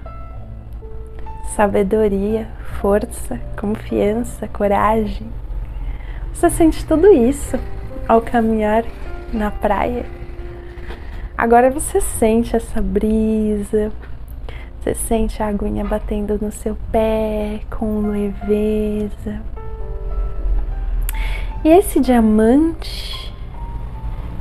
sabedoria, 1.55 2.49
força, 2.81 3.41
confiança, 3.59 4.47
coragem. 4.47 5.27
Você 6.33 6.51
sente 6.51 6.85
tudo 6.85 7.07
isso 7.11 7.59
ao 8.07 8.21
caminhar 8.21 8.85
na 9.33 9.51
praia. 9.51 10.05
Agora 11.37 11.71
você 11.71 11.99
sente 12.01 12.55
essa 12.55 12.81
brisa, 12.81 13.91
você 14.87 14.95
sente 14.95 15.43
a 15.43 15.49
aguinha 15.49 15.85
batendo 15.85 16.39
no 16.41 16.53
seu 16.53 16.77
pé 16.93 17.61
com 17.77 18.09
leveza. 18.09 19.43
E 21.65 21.69
esse 21.69 21.99
diamante, 21.99 23.35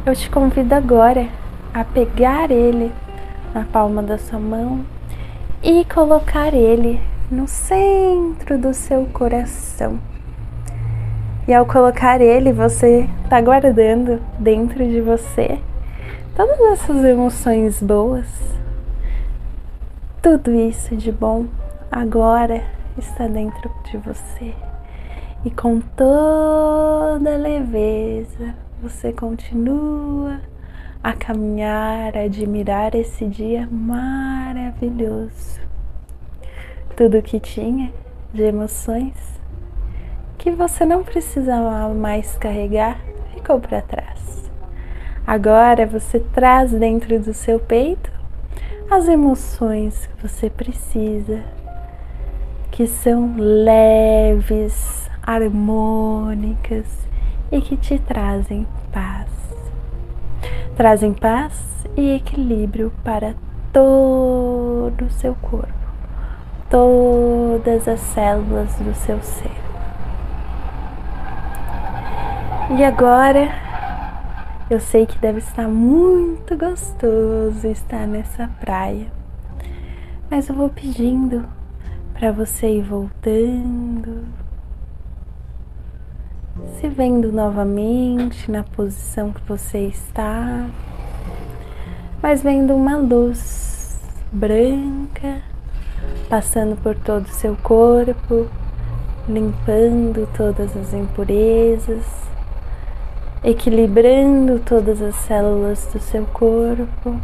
eu 0.05 0.15
te 0.15 0.29
convido 0.29 0.75
agora 0.75 1.27
a 1.73 1.83
pegar 1.83 2.51
ele 2.51 2.91
na 3.55 3.63
palma 3.63 4.03
da 4.03 4.19
sua 4.19 4.37
mão 4.37 4.85
e 5.63 5.83
colocar 5.85 6.53
ele 6.53 7.01
no 7.31 7.47
centro 7.47 8.59
do 8.59 8.71
seu 8.71 9.07
coração. 9.07 9.99
E 11.47 11.53
ao 11.55 11.65
colocar 11.65 12.21
ele, 12.21 12.53
você 12.53 13.09
está 13.23 13.41
guardando 13.41 14.21
dentro 14.37 14.87
de 14.87 15.01
você 15.01 15.57
todas 16.35 16.59
essas 16.73 17.03
emoções 17.03 17.81
boas, 17.81 18.27
tudo 20.25 20.51
isso 20.55 20.95
de 20.95 21.11
bom 21.11 21.45
agora 21.91 22.63
está 22.97 23.27
dentro 23.27 23.71
de 23.83 23.95
você. 23.97 24.55
E 25.45 25.51
com 25.51 25.79
toda 25.79 27.37
leveza 27.37 28.55
você 28.81 29.13
continua 29.13 30.41
a 31.03 31.13
caminhar, 31.13 32.17
a 32.17 32.21
admirar 32.21 32.95
esse 32.95 33.27
dia 33.27 33.69
maravilhoso. 33.71 35.61
Tudo 36.97 37.21
que 37.21 37.39
tinha 37.39 37.93
de 38.33 38.41
emoções 38.41 39.39
que 40.39 40.49
você 40.49 40.87
não 40.87 41.03
precisava 41.03 41.93
mais 41.93 42.35
carregar 42.35 42.99
ficou 43.31 43.59
para 43.59 43.79
trás. 43.79 44.51
Agora 45.27 45.85
você 45.85 46.19
traz 46.19 46.71
dentro 46.71 47.19
do 47.19 47.31
seu 47.31 47.59
peito 47.59 48.14
as 48.89 49.07
emoções 49.07 50.07
que 50.07 50.27
você 50.27 50.49
precisa, 50.49 51.43
que 52.71 52.87
são 52.87 53.35
leves, 53.37 55.09
harmônicas 55.23 56.87
e 57.51 57.61
que 57.61 57.77
te 57.77 57.97
trazem 57.99 58.67
paz 58.91 59.35
trazem 60.75 61.13
paz 61.13 61.53
e 61.95 62.15
equilíbrio 62.15 62.91
para 63.03 63.33
todo 63.71 65.05
o 65.05 65.09
seu 65.09 65.33
corpo, 65.35 65.73
todas 66.69 67.87
as 67.87 67.99
células 67.99 68.75
do 68.75 68.93
seu 68.93 69.21
ser. 69.21 69.51
E 72.77 72.83
agora 72.83 73.49
eu 74.69 74.79
sei 74.79 75.05
que 75.05 75.19
deve 75.19 75.39
estar 75.39 75.67
muito 75.67 76.57
gostoso 76.57 77.67
estar 77.67 78.07
nessa 78.07 78.47
praia, 78.59 79.07
mas 80.29 80.49
eu 80.49 80.55
vou 80.55 80.69
pedindo 80.69 81.47
para 82.13 82.31
você 82.31 82.67
ir 82.67 82.81
voltando 82.81 84.25
se 86.79 86.87
vendo 86.87 87.31
novamente 87.31 88.49
na 88.49 88.63
posição 88.63 89.31
que 89.31 89.41
você 89.47 89.87
está, 89.87 90.67
mas 92.21 92.41
vendo 92.41 92.73
uma 92.73 92.97
luz 92.97 94.01
branca 94.31 95.41
passando 96.29 96.75
por 96.81 96.95
todo 96.95 97.25
o 97.25 97.33
seu 97.33 97.55
corpo, 97.57 98.47
limpando 99.27 100.27
todas 100.35 100.75
as 100.75 100.93
impurezas, 100.93 102.24
equilibrando 103.45 104.59
todas 104.59 105.01
as 105.03 105.15
células 105.17 105.87
do 105.93 105.99
seu 105.99 106.25
corpo 106.25 107.15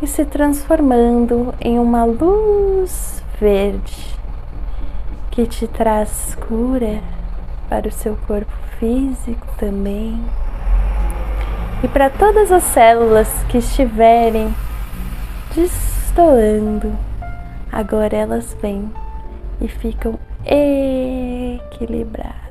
e 0.00 0.06
se 0.06 0.24
transformando 0.24 1.52
em 1.60 1.78
uma 1.78 2.04
luz 2.04 3.22
verde 3.38 4.16
que 5.30 5.46
te 5.46 5.68
traz 5.68 6.34
cura 6.48 7.02
para 7.68 7.86
o 7.86 7.92
seu 7.92 8.16
corpo 8.26 8.50
físico 8.78 9.46
também. 9.58 10.18
E 11.84 11.88
para 11.88 12.08
todas 12.08 12.50
as 12.50 12.62
células 12.62 13.28
que 13.50 13.58
estiverem 13.58 14.54
destoando, 15.54 16.90
agora 17.70 18.16
elas 18.16 18.56
vêm 18.62 18.90
e 19.60 19.68
ficam 19.68 20.18
equilibradas. 20.46 22.45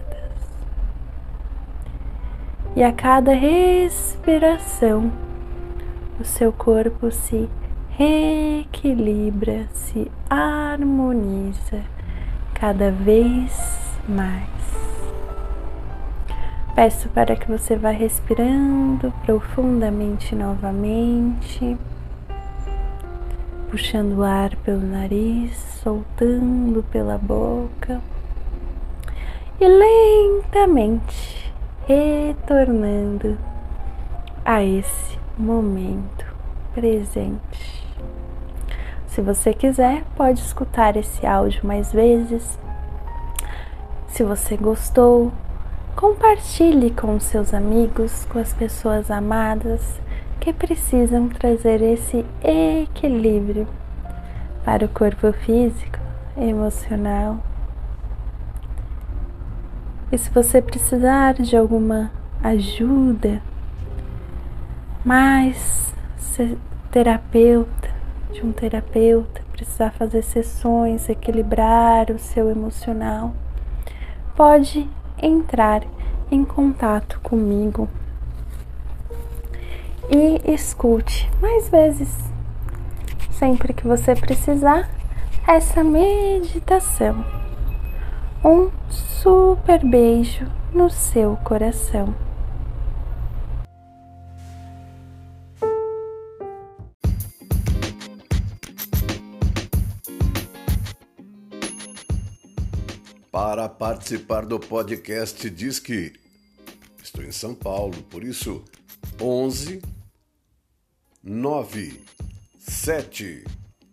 E 2.76 2.84
a 2.84 2.92
cada 2.92 3.34
respiração, 3.34 5.10
o 6.20 6.26
seu 6.26 6.52
corpo 6.52 7.10
se 7.10 7.50
reequilibra, 7.92 9.66
se 9.72 10.12
harmoniza 10.30 11.82
cada 12.54 12.92
vez 12.92 13.98
mais. 14.10 14.50
Peço 16.76 17.08
para 17.08 17.38
que 17.38 17.50
você 17.50 17.78
vá 17.78 17.92
respirando 17.92 19.14
profundamente 19.26 20.36
novamente, 20.36 21.78
puxando 23.72 24.18
o 24.18 24.24
ar 24.24 24.54
pelo 24.58 24.82
nariz, 24.82 25.56
soltando 25.82 26.84
pela 26.92 27.18
boca 27.18 28.02
e 29.62 29.66
lentamente 29.66 31.45
retornando 31.86 33.38
a 34.44 34.64
esse 34.64 35.18
momento 35.38 36.26
presente. 36.74 37.86
Se 39.08 39.22
você 39.22 39.54
quiser, 39.54 40.04
pode 40.16 40.40
escutar 40.40 40.98
esse 40.98 41.26
áudio 41.26 41.66
mais 41.66 41.92
vezes. 41.94 42.60
Se 44.08 44.24
você 44.24 44.58
gostou, 44.58 45.32
Compartilhe 45.96 46.92
com 46.92 47.18
seus 47.22 47.54
amigos, 47.54 48.26
com 48.26 48.38
as 48.38 48.54
pessoas 48.54 49.10
amadas 49.10 49.98
que 50.42 50.52
precisam 50.52 51.30
trazer 51.30 51.82
esse 51.82 52.26
equilíbrio 52.44 53.66
para 54.66 54.84
o 54.86 54.90
corpo 54.90 55.32
físico, 55.32 55.98
emocional. 56.36 57.38
E 60.12 60.18
se 60.18 60.30
você 60.30 60.62
precisar 60.62 61.34
de 61.34 61.58
alguma 61.58 62.12
ajuda, 62.44 63.42
mais 65.04 65.94
terapeuta, 66.92 67.90
de 68.32 68.46
um 68.46 68.52
terapeuta, 68.52 69.42
precisar 69.52 69.92
fazer 69.92 70.22
sessões, 70.22 71.10
equilibrar 71.10 72.12
o 72.12 72.20
seu 72.20 72.50
emocional, 72.50 73.34
pode 74.36 74.88
entrar 75.22 75.84
em 76.30 76.44
contato 76.44 77.20
comigo 77.22 77.88
e 80.10 80.42
escute 80.52 81.30
mais 81.42 81.70
vezes, 81.70 82.16
sempre 83.32 83.74
que 83.74 83.88
você 83.88 84.16
precisar, 84.16 84.90
essa 85.48 85.84
meditação. 85.84 87.45
Um 88.48 88.70
super 88.92 89.84
beijo 89.84 90.46
no 90.72 90.88
seu 90.88 91.36
coração. 91.38 92.16
Para 103.32 103.68
participar 103.68 104.46
do 104.46 104.60
podcast 104.60 105.50
diz 105.50 105.80
que 105.80 106.14
estou 107.02 107.24
em 107.24 107.32
São 107.32 107.56
Paulo, 107.56 108.00
por 108.12 108.24
isso 108.24 108.64
11 109.20 109.82
9 111.24 112.00
7 112.60 113.44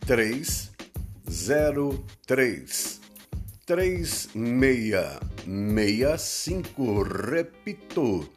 3 0.06 0.70
0 1.26 2.04
3 2.26 3.01
3 3.72 4.04
6 4.04 4.36
65 5.46 7.02
repito 7.04 8.28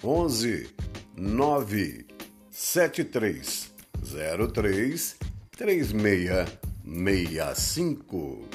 11 0.00 0.70
9 1.16 2.06
7 2.48 3.04
3 3.04 3.74
0 4.04 4.46
3 4.46 5.16
3 5.56 5.86
6 5.88 6.46
65 6.84 8.48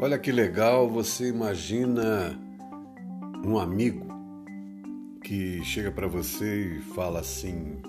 Olha 0.00 0.18
que 0.18 0.32
legal, 0.32 0.88
você 0.88 1.28
imagina 1.28 2.34
um 3.44 3.58
amigo 3.58 4.13
que 5.24 5.64
chega 5.64 5.90
para 5.90 6.06
você 6.06 6.76
e 6.76 6.80
fala 6.80 7.20
assim: 7.20 7.80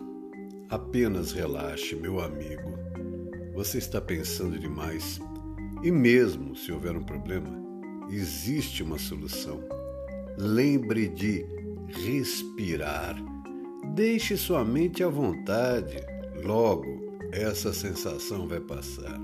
Apenas 0.69 1.33
relaxe, 1.33 1.95
meu 1.95 2.21
amigo. 2.21 2.73
Você 3.53 3.77
está 3.77 4.01
pensando 4.01 4.57
demais. 4.57 5.19
E 5.83 5.91
mesmo 5.91 6.55
se 6.55 6.71
houver 6.71 6.95
um 6.95 7.03
problema, 7.03 7.49
existe 8.09 8.81
uma 8.81 8.97
solução. 8.97 9.61
Lembre 10.37 11.09
de 11.09 11.45
respirar. 11.87 13.15
Deixe 13.93 14.35
sua 14.37 14.63
mente 14.65 15.03
à 15.03 15.09
vontade. 15.09 15.97
Logo, 16.41 17.19
essa 17.31 17.73
sensação 17.73 18.47
vai 18.47 18.59
passar. 18.61 19.19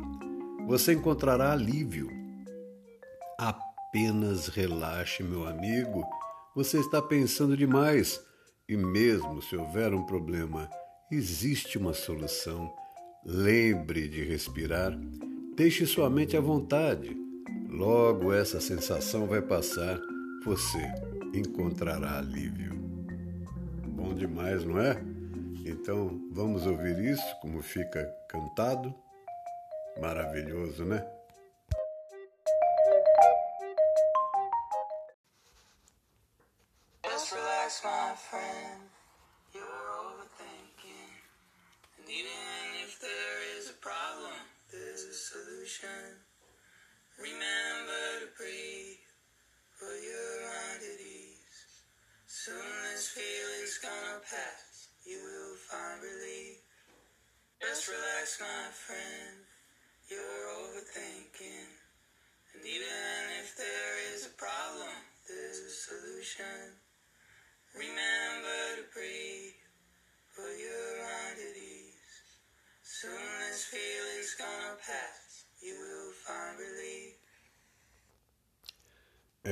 Você 0.68 0.94
encontrará 0.94 1.54
alívio. 1.54 2.10
Apenas 3.40 4.48
relaxe, 4.48 5.24
meu 5.24 5.48
amigo. 5.48 6.06
Você 6.54 6.80
está 6.80 7.02
pensando 7.02 7.56
demais. 7.56 8.22
E 8.68 8.76
mesmo 8.76 9.42
se 9.42 9.56
houver 9.56 9.94
um 9.94 10.06
problema, 10.06 10.70
existe 11.10 11.78
uma 11.78 11.94
solução. 11.94 12.70
Lembre 13.26 14.10
de 14.10 14.24
respirar. 14.24 14.98
Deixe 15.56 15.86
sua 15.86 16.10
mente 16.10 16.36
à 16.36 16.42
vontade. 16.42 17.16
Logo 17.70 18.34
essa 18.34 18.60
sensação 18.60 19.28
vai 19.28 19.42
passar. 19.42 19.98
Você 20.44 20.92
encontrará 21.34 22.18
alívio. 22.18 22.74
Bom 23.88 24.14
demais, 24.14 24.66
não 24.66 24.78
é? 24.78 25.02
Então 25.66 26.20
vamos 26.32 26.66
ouvir 26.66 27.00
isso 27.00 27.40
como 27.42 27.62
fica 27.62 28.04
cantado. 28.28 28.94
Maravilhoso, 30.02 30.84
né? 30.84 31.06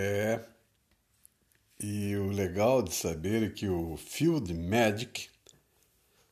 É. 0.01 0.39
E 1.77 2.15
o 2.15 2.29
legal 2.29 2.81
de 2.81 2.93
saber 2.93 3.43
é 3.43 3.49
que 3.49 3.67
o 3.67 3.97
Field 3.97 4.53
Magic 4.53 5.29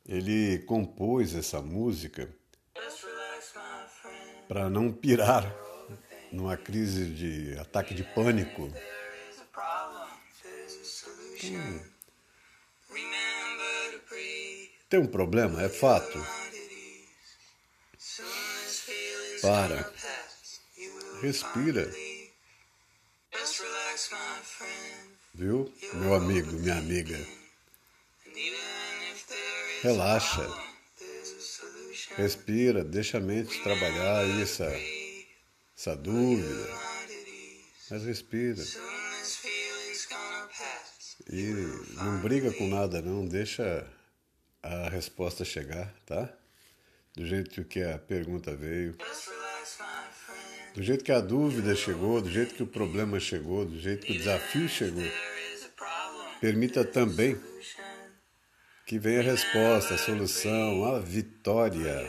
ele 0.05 0.59
compôs 0.59 1.35
essa 1.35 1.61
música 1.61 2.33
para 4.47 4.69
não 4.69 4.91
pirar 4.91 5.53
numa 6.31 6.55
crise 6.55 7.07
de 7.07 7.59
ataque 7.59 7.93
de 7.93 8.03
pânico. 8.03 8.71
Hum. 11.43 11.81
Tem 14.89 14.99
um 14.99 15.07
problema, 15.07 15.61
é 15.61 15.67
fato. 15.67 16.25
Para. 19.41 19.93
Respira. 21.21 22.06
Viu, 25.37 25.71
meu 25.93 26.15
amigo, 26.15 26.51
minha 26.53 26.79
amiga? 26.79 27.15
Relaxa. 29.83 30.41
Respira, 32.15 32.83
deixa 32.83 33.19
a 33.19 33.21
mente 33.21 33.61
trabalhar 33.61 34.25
isso, 34.41 34.63
essa 35.77 35.95
dúvida. 35.95 36.67
Mas 37.91 38.03
respira. 38.03 38.63
E 41.29 41.53
não 41.97 42.19
briga 42.19 42.51
com 42.53 42.67
nada 42.67 42.99
não, 42.99 43.23
deixa 43.23 43.87
a 44.63 44.89
resposta 44.89 45.45
chegar, 45.45 45.93
tá? 46.07 46.33
Do 47.15 47.27
jeito 47.27 47.63
que 47.63 47.83
a 47.83 47.99
pergunta 47.99 48.55
veio. 48.55 48.97
Do 50.77 50.83
jeito 50.83 51.03
que 51.03 51.11
a 51.11 51.19
dúvida 51.19 51.75
chegou, 51.75 52.21
do 52.21 52.29
jeito 52.29 52.53
que 52.53 52.61
o 52.61 52.67
problema 52.67 53.19
chegou, 53.19 53.65
do 53.65 53.79
jeito 53.79 54.05
que 54.05 54.13
o 54.13 54.17
desafio 54.19 54.69
chegou. 54.69 55.11
Permita 56.39 56.85
também 56.85 57.35
que 58.85 58.99
venha 58.99 59.21
a 59.21 59.23
resposta, 59.23 59.95
a 59.95 59.97
solução, 59.97 60.85
a 60.85 60.99
vitória. 60.99 62.07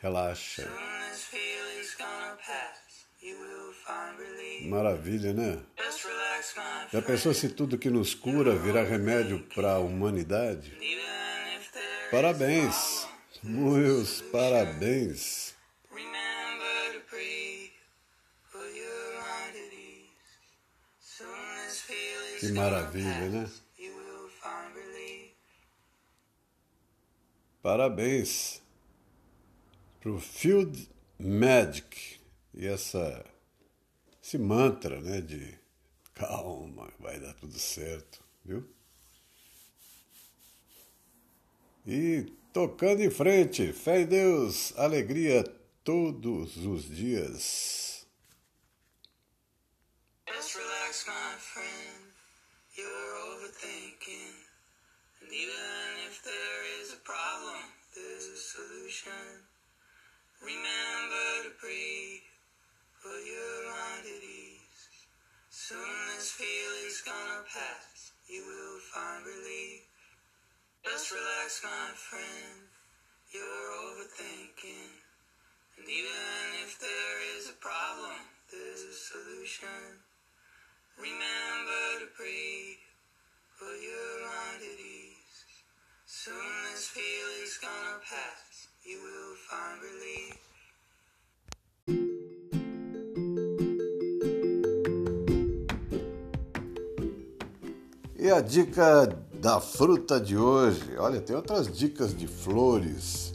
Relaxa. 0.00 0.68
Maravilha, 4.62 5.32
né? 5.32 5.56
Já 6.92 7.00
pensou 7.00 7.32
se 7.32 7.48
tudo 7.50 7.78
que 7.78 7.90
nos 7.90 8.12
cura 8.12 8.56
virar 8.56 8.82
remédio 8.82 9.46
para 9.54 9.74
a 9.74 9.78
humanidade? 9.78 10.76
Parabéns, 12.10 13.06
meus 13.44 14.20
parabéns. 14.20 15.47
Que 22.38 22.52
maravilha, 22.52 23.28
né? 23.30 23.50
Parabéns 27.60 28.62
pro 30.00 30.20
Field 30.20 30.88
Magic 31.18 32.20
e 32.54 32.66
essa 32.66 33.24
esse 34.22 34.38
mantra, 34.38 35.00
né, 35.00 35.20
de 35.20 35.58
calma, 36.14 36.92
vai 37.00 37.18
dar 37.18 37.34
tudo 37.34 37.58
certo, 37.58 38.22
viu? 38.44 38.68
E 41.86 42.32
tocando 42.52 43.02
em 43.02 43.10
frente, 43.10 43.72
fé 43.72 44.02
em 44.02 44.06
Deus, 44.06 44.72
alegria 44.76 45.42
todos 45.82 46.56
os 46.58 46.84
dias. 46.84 48.06
Just 50.28 50.54
relax, 50.54 51.06
my 51.06 51.38
friend. 51.40 52.07
You're 52.78 52.86
overthinking. 53.34 54.38
And 55.18 55.32
even 55.34 55.90
if 56.06 56.22
there 56.22 56.62
is 56.78 56.94
a 56.94 57.02
problem, 57.02 57.74
there's 57.90 58.30
a 58.30 58.38
solution. 58.38 59.42
Remember 60.38 61.26
to 61.42 61.58
breathe. 61.58 62.22
Put 63.02 63.18
your 63.26 63.58
mind 63.66 64.06
at 64.06 64.22
ease. 64.22 64.86
Soon 65.50 65.90
this 66.14 66.30
feeling's 66.38 67.02
gonna 67.02 67.42
pass. 67.50 68.14
You 68.30 68.46
will 68.46 68.78
find 68.94 69.26
relief. 69.26 69.82
Just 70.86 71.10
relax, 71.10 71.58
my 71.66 71.90
friend. 71.98 72.62
You're 73.34 73.70
overthinking. 73.90 74.94
And 75.82 75.86
even 75.90 76.62
if 76.62 76.78
there 76.78 77.18
is 77.42 77.50
a 77.50 77.58
problem, 77.58 78.22
there's 78.52 78.86
a 78.86 78.94
solution. 78.94 79.98
Remember 80.94 81.47
dica 98.48 99.14
da 99.42 99.60
fruta 99.60 100.18
de 100.18 100.34
hoje? 100.34 100.96
Olha, 100.96 101.20
tem 101.20 101.36
outras 101.36 101.70
dicas 101.70 102.16
de 102.16 102.26
flores, 102.26 103.34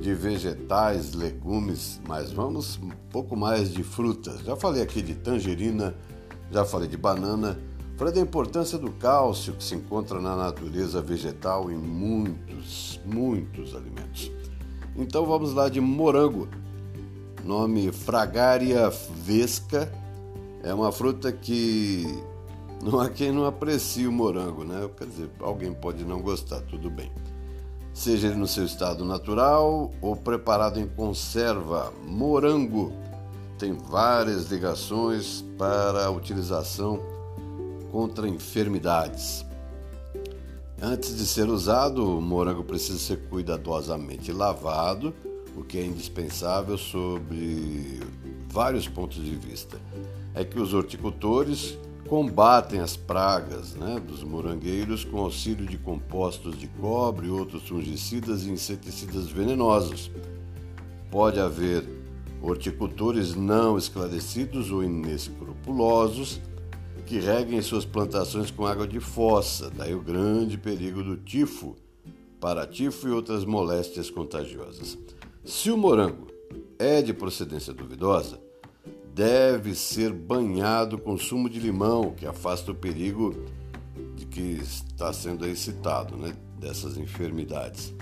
de 0.00 0.14
vegetais, 0.14 1.14
legumes, 1.14 2.00
mas 2.06 2.30
vamos 2.30 2.78
um 2.80 2.90
pouco 3.10 3.36
mais 3.36 3.72
de 3.72 3.82
frutas. 3.82 4.40
Já 4.42 4.54
falei 4.54 4.80
aqui 4.80 5.02
de 5.02 5.16
tangerina, 5.16 5.96
já 6.48 6.64
falei 6.64 6.86
de 6.86 6.96
banana, 6.96 7.58
falei 7.96 8.14
da 8.14 8.20
importância 8.20 8.78
do 8.78 8.92
cálcio 8.92 9.54
que 9.54 9.64
se 9.64 9.74
encontra 9.74 10.20
na 10.20 10.36
natureza 10.36 11.02
vegetal 11.02 11.68
em 11.68 11.76
muitos, 11.76 13.00
muitos 13.04 13.74
alimentos. 13.74 14.30
Então 14.96 15.26
vamos 15.26 15.52
lá 15.54 15.68
de 15.68 15.80
morango. 15.80 16.46
Nome 17.44 17.90
Fragaria 17.90 18.92
vesca. 19.24 19.92
É 20.62 20.72
uma 20.72 20.92
fruta 20.92 21.32
que 21.32 22.06
não 22.82 22.98
há 22.98 23.08
quem 23.08 23.30
não 23.30 23.46
aprecie 23.46 24.08
o 24.08 24.12
morango, 24.12 24.64
né? 24.64 24.90
Quer 24.98 25.06
dizer, 25.06 25.30
alguém 25.40 25.72
pode 25.72 26.04
não 26.04 26.20
gostar, 26.20 26.60
tudo 26.62 26.90
bem. 26.90 27.10
seja 27.94 28.28
ele 28.28 28.36
no 28.36 28.46
seu 28.46 28.64
estado 28.64 29.04
natural 29.04 29.90
ou 30.00 30.16
preparado 30.16 30.80
em 30.80 30.86
conserva. 30.88 31.92
Morango 32.04 32.92
tem 33.58 33.72
várias 33.72 34.50
ligações 34.50 35.44
para 35.56 36.06
a 36.06 36.10
utilização 36.10 37.00
contra 37.92 38.28
enfermidades. 38.28 39.44
Antes 40.80 41.16
de 41.16 41.24
ser 41.24 41.48
usado, 41.48 42.18
o 42.18 42.20
morango 42.20 42.64
precisa 42.64 42.98
ser 42.98 43.28
cuidadosamente 43.28 44.32
lavado, 44.32 45.14
o 45.56 45.62
que 45.62 45.78
é 45.78 45.84
indispensável 45.84 46.76
sobre 46.76 48.00
vários 48.48 48.88
pontos 48.88 49.22
de 49.22 49.36
vista. 49.36 49.78
É 50.34 50.44
que 50.44 50.58
os 50.58 50.74
horticultores 50.74 51.78
combatem 52.12 52.78
as 52.78 52.94
pragas 52.94 53.74
né, 53.74 53.98
dos 53.98 54.22
morangueiros 54.22 55.02
com 55.02 55.16
auxílio 55.16 55.64
de 55.64 55.78
compostos 55.78 56.58
de 56.58 56.68
cobre, 56.68 57.30
outros 57.30 57.66
fungicidas 57.66 58.44
e 58.44 58.50
inseticidas 58.50 59.30
venenosos. 59.30 60.10
Pode 61.10 61.40
haver 61.40 61.88
horticultores 62.42 63.34
não 63.34 63.78
esclarecidos 63.78 64.70
ou 64.70 64.84
inescrupulosos 64.84 66.38
que 67.06 67.18
reguem 67.18 67.62
suas 67.62 67.86
plantações 67.86 68.50
com 68.50 68.66
água 68.66 68.86
de 68.86 69.00
fossa, 69.00 69.70
daí 69.70 69.94
o 69.94 70.02
grande 70.02 70.58
perigo 70.58 71.02
do 71.02 71.16
tifo, 71.16 71.76
paratifo 72.38 73.08
e 73.08 73.10
outras 73.10 73.42
moléstias 73.46 74.10
contagiosas. 74.10 74.98
Se 75.46 75.70
o 75.70 75.78
morango 75.78 76.26
é 76.78 77.00
de 77.00 77.14
procedência 77.14 77.72
duvidosa, 77.72 78.38
deve 79.14 79.74
ser 79.74 80.12
banhado 80.12 80.98
com 80.98 81.16
sumo 81.18 81.48
de 81.48 81.58
limão, 81.58 82.12
que 82.12 82.26
afasta 82.26 82.72
o 82.72 82.74
perigo 82.74 83.34
de 84.16 84.24
que 84.26 84.40
está 84.40 85.12
sendo 85.12 85.46
excitado, 85.46 86.16
né, 86.16 86.34
dessas 86.58 86.96
enfermidades. 86.96 87.94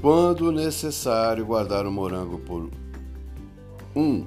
Quando 0.00 0.52
necessário, 0.52 1.46
guardar 1.46 1.86
o 1.86 1.92
morango 1.92 2.38
por 2.38 2.70
um 3.94 4.26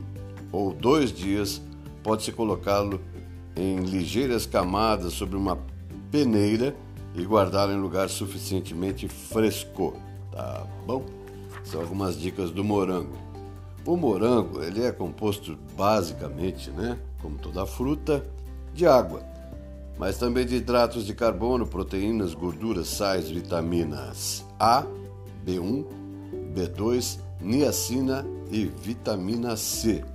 ou 0.52 0.73
dois 0.73 1.12
dias, 1.12 1.62
pode-se 2.02 2.32
colocá-lo 2.32 2.99
em 3.56 3.78
ligeiras 3.82 4.45
camadas 4.45 5.13
sobre 5.13 5.36
uma 5.36 5.58
peneira 6.10 6.75
e 7.13 7.23
guardá-lo 7.23 7.73
em 7.73 7.80
lugar 7.80 8.10
suficientemente 8.10 9.08
fresco, 9.08 9.93
tá 10.32 10.65
bom? 10.86 11.06
São 11.63 11.82
algumas 11.82 12.19
dicas 12.19 12.52
do 12.52 12.63
morango. 12.63 13.28
O 13.89 13.97
morango 13.97 14.62
ele 14.62 14.84
é 14.84 14.91
composto 14.91 15.58
basicamente, 15.75 16.69
né, 16.69 16.95
como 17.23 17.39
toda 17.39 17.65
fruta, 17.65 18.23
de 18.71 18.86
água, 18.86 19.23
mas 19.97 20.15
também 20.19 20.45
de 20.45 20.58
hidratos 20.58 21.08
de 21.08 21.15
carbono, 21.15 21.65
proteínas, 21.65 22.36
gorduras, 22.36 22.88
sais, 22.88 23.32
vitaminas 23.32 24.45
A, 24.60 24.86
B1, 25.43 25.88
B2, 26.54 27.17
niacina 27.41 28.23
e 28.52 28.65
vitamina 28.65 29.58
C. 29.58 30.06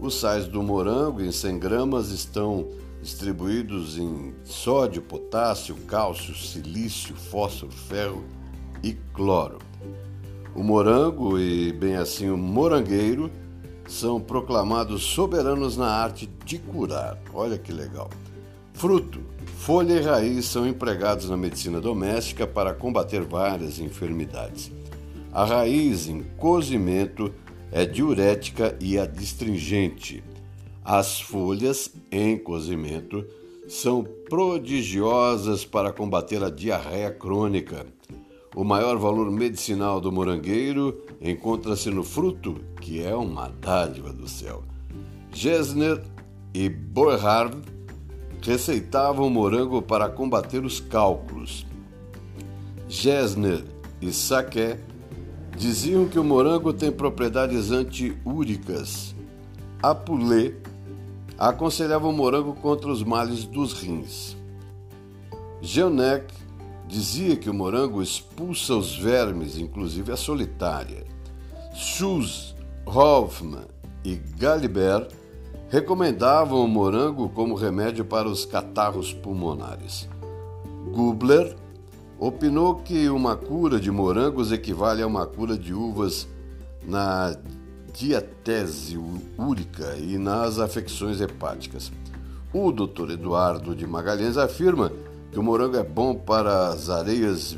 Os 0.00 0.18
sais 0.18 0.46
do 0.46 0.62
morango 0.62 1.20
em 1.20 1.30
100 1.30 1.58
gramas 1.58 2.08
estão 2.08 2.66
distribuídos 3.02 3.98
em 3.98 4.32
sódio, 4.42 5.02
potássio, 5.02 5.76
cálcio, 5.86 6.34
silício, 6.34 7.14
fósforo, 7.14 7.72
ferro 7.72 8.24
e 8.82 8.94
cloro. 9.12 9.58
O 10.54 10.62
morango 10.62 11.38
e, 11.38 11.72
bem 11.72 11.96
assim, 11.96 12.28
o 12.28 12.36
morangueiro 12.36 13.30
são 13.86 14.20
proclamados 14.20 15.02
soberanos 15.02 15.76
na 15.76 15.86
arte 15.86 16.28
de 16.44 16.58
curar. 16.58 17.18
Olha 17.32 17.58
que 17.58 17.72
legal. 17.72 18.10
Fruto, 18.74 19.20
folha 19.58 19.94
e 19.94 20.02
raiz 20.02 20.44
são 20.46 20.66
empregados 20.66 21.28
na 21.28 21.36
medicina 21.36 21.80
doméstica 21.80 22.46
para 22.46 22.74
combater 22.74 23.22
várias 23.22 23.78
enfermidades. 23.78 24.70
A 25.32 25.44
raiz 25.44 26.08
em 26.08 26.22
cozimento 26.36 27.32
é 27.70 27.86
diurética 27.86 28.76
e 28.80 28.98
adstringente. 28.98 30.22
As 30.84 31.20
folhas 31.20 31.90
em 32.10 32.36
cozimento 32.36 33.24
são 33.66 34.04
prodigiosas 34.28 35.64
para 35.64 35.92
combater 35.92 36.42
a 36.42 36.50
diarreia 36.50 37.10
crônica. 37.10 37.86
O 38.54 38.64
maior 38.64 38.98
valor 38.98 39.30
medicinal 39.30 39.98
do 39.98 40.12
morangueiro 40.12 41.02
encontra-se 41.20 41.88
no 41.90 42.04
fruto, 42.04 42.56
que 42.80 43.02
é 43.02 43.14
uma 43.14 43.48
dádiva 43.48 44.12
do 44.12 44.28
céu. 44.28 44.62
Gesner 45.32 46.02
e 46.52 46.68
Boerhard 46.68 47.56
receitavam 48.42 49.30
morango 49.30 49.80
para 49.80 50.08
combater 50.08 50.64
os 50.64 50.80
cálculos. 50.80 51.66
Gesner 52.88 53.64
e 54.02 54.12
Saquet 54.12 54.78
diziam 55.56 56.06
que 56.06 56.18
o 56.18 56.24
morango 56.24 56.74
tem 56.74 56.92
propriedades 56.92 57.70
antiúricas. 57.70 59.14
Apulé 59.82 60.54
aconselhava 61.38 62.06
o 62.06 62.12
morango 62.12 62.52
contra 62.54 62.90
os 62.90 63.02
males 63.02 63.44
dos 63.44 63.72
rins. 63.72 64.36
Jeanec 65.62 66.41
dizia 66.92 67.36
que 67.36 67.48
o 67.48 67.54
morango 67.54 68.02
expulsa 68.02 68.74
os 68.74 68.94
vermes, 68.94 69.56
inclusive 69.56 70.12
a 70.12 70.16
solitária. 70.16 71.04
Schulz, 71.74 72.54
Hoffman 72.84 73.64
e 74.04 74.16
Galibert 74.16 75.08
recomendavam 75.70 76.62
o 76.62 76.68
morango 76.68 77.30
como 77.30 77.54
remédio 77.54 78.04
para 78.04 78.28
os 78.28 78.44
catarros 78.44 79.10
pulmonares. 79.10 80.06
Gubler 80.92 81.56
opinou 82.18 82.74
que 82.74 83.08
uma 83.08 83.36
cura 83.36 83.80
de 83.80 83.90
morangos 83.90 84.52
equivale 84.52 85.00
a 85.00 85.06
uma 85.06 85.26
cura 85.26 85.56
de 85.56 85.72
uvas 85.72 86.28
na 86.86 87.34
diatese 87.94 88.98
úrica 89.38 89.96
e 89.96 90.18
nas 90.18 90.58
afecções 90.58 91.22
hepáticas. 91.22 91.90
O 92.52 92.70
Dr. 92.70 93.12
Eduardo 93.12 93.74
de 93.74 93.86
Magalhães 93.86 94.36
afirma 94.36 94.92
que 95.32 95.38
o 95.38 95.42
morango 95.42 95.78
é 95.78 95.82
bom 95.82 96.14
para 96.14 96.68
as 96.68 96.90
areias 96.90 97.56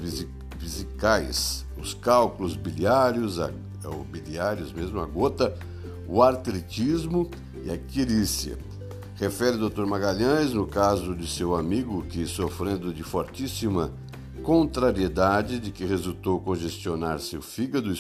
vesicais, 0.57 1.67
os 1.77 1.93
cálculos 1.93 2.55
biliários, 2.55 3.41
a, 3.41 3.51
é 3.83 3.89
o 3.89 4.05
biliários 4.05 4.73
mesmo, 4.73 5.01
a 5.01 5.07
gota, 5.07 5.53
o 6.07 6.23
artritismo 6.23 7.29
e 7.65 7.73
a 7.73 7.77
quirícia. 7.77 8.57
Refere 9.17 9.57
o 9.57 9.69
Dr. 9.69 9.87
Magalhães 9.87 10.53
no 10.53 10.69
caso 10.69 11.17
de 11.17 11.27
seu 11.27 11.57
amigo 11.57 12.03
que, 12.03 12.25
sofrendo 12.29 12.95
de 12.95 13.03
fortíssima 13.03 13.93
contrariedade 14.45 15.59
de 15.59 15.73
que 15.73 15.85
resultou 15.85 16.39
congestionar 16.41 17.19
seu 17.19 17.43
fígado 17.43 17.91
e 17.91 17.97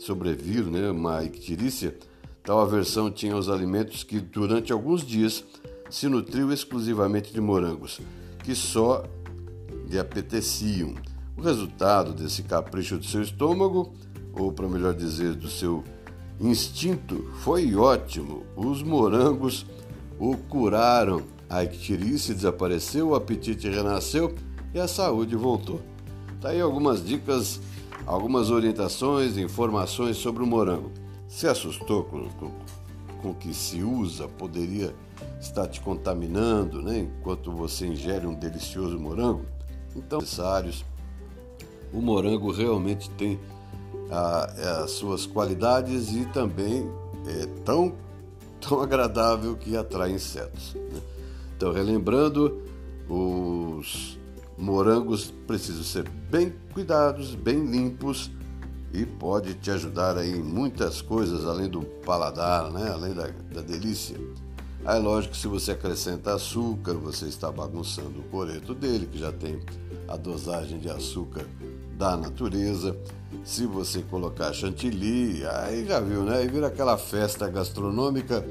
sobrevir 0.00 0.64
né, 0.64 0.90
uma 0.90 1.22
ictirícia, 1.22 1.96
tal 2.42 2.60
aversão 2.60 3.08
tinha 3.08 3.34
aos 3.34 3.48
alimentos 3.48 4.02
que 4.02 4.18
durante 4.18 4.72
alguns 4.72 5.06
dias 5.06 5.44
se 5.88 6.08
nutriu 6.08 6.52
exclusivamente 6.52 7.32
de 7.32 7.40
morangos 7.40 8.00
que 8.42 8.54
só 8.54 9.04
lhe 9.88 9.98
apeteciam. 9.98 10.94
O 11.36 11.42
resultado 11.42 12.12
desse 12.12 12.42
capricho 12.42 12.98
do 12.98 13.04
seu 13.04 13.22
estômago, 13.22 13.92
ou 14.32 14.52
para 14.52 14.68
melhor 14.68 14.94
dizer, 14.94 15.34
do 15.34 15.48
seu 15.48 15.82
instinto, 16.40 17.30
foi 17.40 17.74
ótimo. 17.74 18.44
Os 18.56 18.82
morangos 18.82 19.66
o 20.18 20.36
curaram, 20.36 21.22
a 21.50 21.64
ictirice 21.64 22.32
desapareceu, 22.32 23.08
o 23.08 23.14
apetite 23.14 23.68
renasceu 23.68 24.34
e 24.72 24.78
a 24.78 24.86
saúde 24.86 25.34
voltou. 25.34 25.80
Tá 26.40 26.50
aí 26.50 26.60
algumas 26.60 27.04
dicas, 27.04 27.60
algumas 28.06 28.50
orientações, 28.50 29.36
informações 29.36 30.16
sobre 30.16 30.42
o 30.42 30.46
morango. 30.46 30.92
Se 31.28 31.46
assustou 31.46 32.04
com, 32.04 32.28
com, 32.30 32.52
com 33.22 33.32
que 33.32 33.54
se 33.54 33.82
usa, 33.82 34.26
poderia 34.26 34.94
está 35.40 35.66
te 35.66 35.80
contaminando, 35.80 36.82
né? 36.82 36.98
Enquanto 36.98 37.52
você 37.52 37.86
ingere 37.86 38.26
um 38.26 38.34
delicioso 38.34 38.98
morango. 38.98 39.46
Então, 39.94 40.20
necessários. 40.20 40.84
O 41.92 42.00
morango 42.00 42.50
realmente 42.50 43.08
tem 43.10 43.38
a, 44.10 44.82
as 44.82 44.92
suas 44.92 45.26
qualidades 45.26 46.12
e 46.12 46.24
também 46.26 46.88
é 47.26 47.46
tão, 47.64 47.94
tão 48.60 48.80
agradável 48.80 49.56
que 49.56 49.76
atrai 49.76 50.12
insetos. 50.12 50.74
Né? 50.74 51.00
Então, 51.56 51.72
relembrando, 51.72 52.62
os 53.08 54.18
morangos 54.56 55.32
precisam 55.46 55.82
ser 55.82 56.08
bem 56.08 56.52
cuidados, 56.72 57.34
bem 57.34 57.64
limpos 57.64 58.30
e 58.92 59.06
pode 59.06 59.54
te 59.54 59.70
ajudar 59.70 60.18
aí 60.18 60.30
em 60.30 60.42
muitas 60.42 61.00
coisas 61.00 61.46
além 61.46 61.68
do 61.68 61.82
paladar, 62.04 62.70
né? 62.70 62.90
além 62.90 63.14
da, 63.14 63.28
da 63.52 63.62
delícia. 63.62 64.18
Aí, 64.84 65.00
lógico, 65.00 65.36
se 65.36 65.46
você 65.46 65.72
acrescenta 65.72 66.34
açúcar, 66.34 66.94
você 66.94 67.26
está 67.26 67.50
bagunçando 67.50 68.18
o 68.18 68.24
coreto 68.24 68.74
dele, 68.74 69.06
que 69.06 69.18
já 69.18 69.32
tem 69.32 69.60
a 70.08 70.16
dosagem 70.16 70.78
de 70.78 70.90
açúcar 70.90 71.46
da 71.96 72.16
natureza. 72.16 72.96
Se 73.44 73.64
você 73.64 74.02
colocar 74.02 74.52
chantilly, 74.52 75.46
aí 75.46 75.86
já 75.86 76.00
viu, 76.00 76.24
né? 76.24 76.38
Aí 76.38 76.48
vira 76.48 76.66
aquela 76.66 76.98
festa 76.98 77.48
gastronômica 77.48 78.44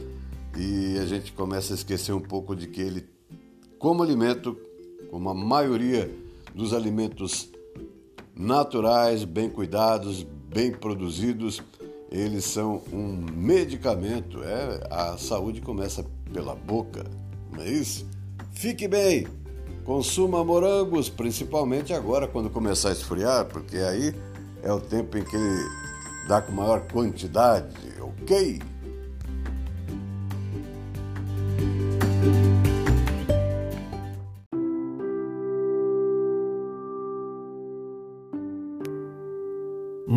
e 0.58 0.98
a 1.00 1.06
gente 1.06 1.34
começa 1.34 1.74
a 1.74 1.76
esquecer 1.76 2.14
um 2.14 2.22
pouco 2.22 2.56
de 2.56 2.66
que 2.68 2.82
ele, 2.82 3.06
como 3.78 4.02
alimento, 4.02 4.58
como 5.10 5.30
a 5.30 5.34
maioria 5.34 6.10
dos 6.56 6.74
alimentos 6.74 7.50
naturais, 8.42 9.24
bem 9.24 9.50
cuidados, 9.50 10.24
bem 10.24 10.72
produzidos. 10.72 11.62
Eles 12.12 12.44
são 12.44 12.82
um 12.92 13.26
medicamento. 13.32 14.44
É, 14.44 14.88
a 14.90 15.18
saúde 15.18 15.62
começa 15.62 16.04
pela 16.34 16.56
boca, 16.56 17.06
não 17.52 17.62
é 17.62 17.70
isso? 17.70 18.06
Fique 18.52 18.88
bem! 18.88 19.28
Consuma 19.86 20.44
morangos, 20.44 21.10
principalmente 21.10 21.94
agora 21.94 22.28
quando 22.28 22.50
começar 22.50 22.90
a 22.90 22.92
esfriar, 22.92 23.46
porque 23.46 23.78
aí 23.78 24.14
é 24.62 24.72
o 24.72 24.80
tempo 24.80 25.18
em 25.18 25.24
que 25.24 25.36
ele 25.36 25.64
dá 26.28 26.42
com 26.42 26.52
maior 26.52 26.82
quantidade, 26.82 27.76
ok? 28.00 28.62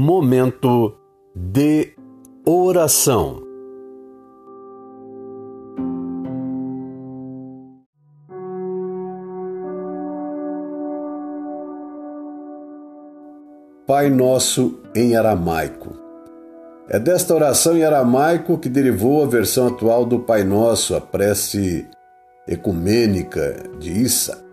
Momento 0.06 0.98
de 1.34 1.94
oração. 2.44 3.42
Pai 13.86 14.10
Nosso 14.10 14.78
em 14.94 15.16
aramaico. 15.16 15.98
É 16.86 16.98
desta 16.98 17.34
oração 17.34 17.74
em 17.74 17.82
aramaico 17.82 18.58
que 18.58 18.68
derivou 18.68 19.24
a 19.24 19.26
versão 19.26 19.68
atual 19.68 20.04
do 20.04 20.20
Pai 20.20 20.44
Nosso, 20.44 20.94
a 20.94 21.00
prece 21.00 21.88
ecumênica 22.46 23.56
de 23.78 23.90
Issa, 23.90 24.44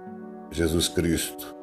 Jesus 0.49 0.87
Cristo. 0.87 1.60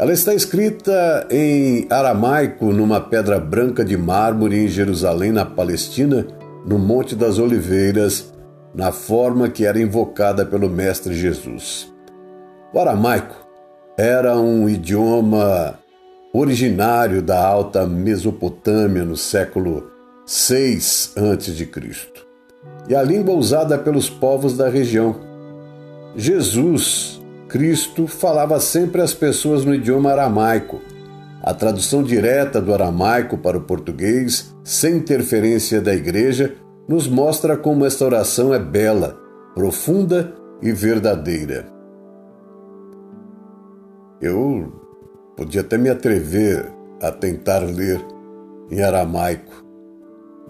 Ela 0.00 0.14
está 0.14 0.32
escrita 0.32 1.26
em 1.30 1.86
aramaico 1.90 2.72
numa 2.72 2.98
pedra 2.98 3.38
branca 3.38 3.84
de 3.84 3.98
mármore 3.98 4.64
em 4.64 4.66
Jerusalém, 4.66 5.30
na 5.30 5.44
Palestina, 5.44 6.26
no 6.64 6.78
Monte 6.78 7.14
das 7.14 7.38
Oliveiras, 7.38 8.32
na 8.74 8.92
forma 8.92 9.50
que 9.50 9.66
era 9.66 9.78
invocada 9.78 10.46
pelo 10.46 10.70
Mestre 10.70 11.12
Jesus. 11.12 11.92
O 12.72 12.80
aramaico 12.80 13.46
era 13.98 14.38
um 14.38 14.70
idioma 14.70 15.78
originário 16.32 17.20
da 17.20 17.38
Alta 17.46 17.86
Mesopotâmia 17.86 19.04
no 19.04 19.18
século 19.18 19.90
VI 20.26 20.76
a.C. 20.76 21.68
e 22.88 22.94
a 22.94 23.02
língua 23.02 23.34
usada 23.34 23.76
pelos 23.76 24.08
povos 24.08 24.56
da 24.56 24.70
região. 24.70 25.14
Jesus 26.16 27.19
Cristo 27.50 28.06
falava 28.06 28.60
sempre 28.60 29.02
às 29.02 29.12
pessoas 29.12 29.64
no 29.64 29.74
idioma 29.74 30.12
aramaico. 30.12 30.80
A 31.42 31.52
tradução 31.52 32.00
direta 32.00 32.60
do 32.60 32.72
aramaico 32.72 33.36
para 33.36 33.58
o 33.58 33.62
português, 33.62 34.54
sem 34.62 34.98
interferência 34.98 35.80
da 35.80 35.92
igreja, 35.92 36.54
nos 36.88 37.08
mostra 37.08 37.56
como 37.56 37.84
esta 37.84 38.04
oração 38.04 38.54
é 38.54 38.58
bela, 38.58 39.18
profunda 39.52 40.32
e 40.62 40.70
verdadeira. 40.70 41.66
Eu 44.20 44.72
podia 45.36 45.62
até 45.62 45.76
me 45.76 45.88
atrever 45.88 46.70
a 47.02 47.10
tentar 47.10 47.60
ler 47.60 48.00
em 48.70 48.80
aramaico, 48.80 49.64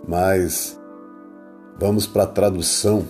mas 0.07 0.79
vamos 1.79 2.07
para 2.07 2.25
a 2.25 2.27
tradução. 2.27 3.07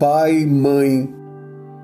Pai, 0.00 0.44
mãe, 0.46 1.17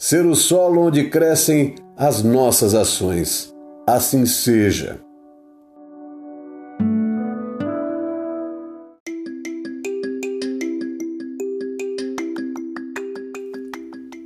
ser 0.00 0.24
o 0.24 0.34
solo 0.34 0.86
onde 0.86 1.10
crescem 1.10 1.74
as 1.94 2.22
nossas 2.22 2.74
ações. 2.74 3.54
Assim 3.86 4.24
seja. 4.24 4.98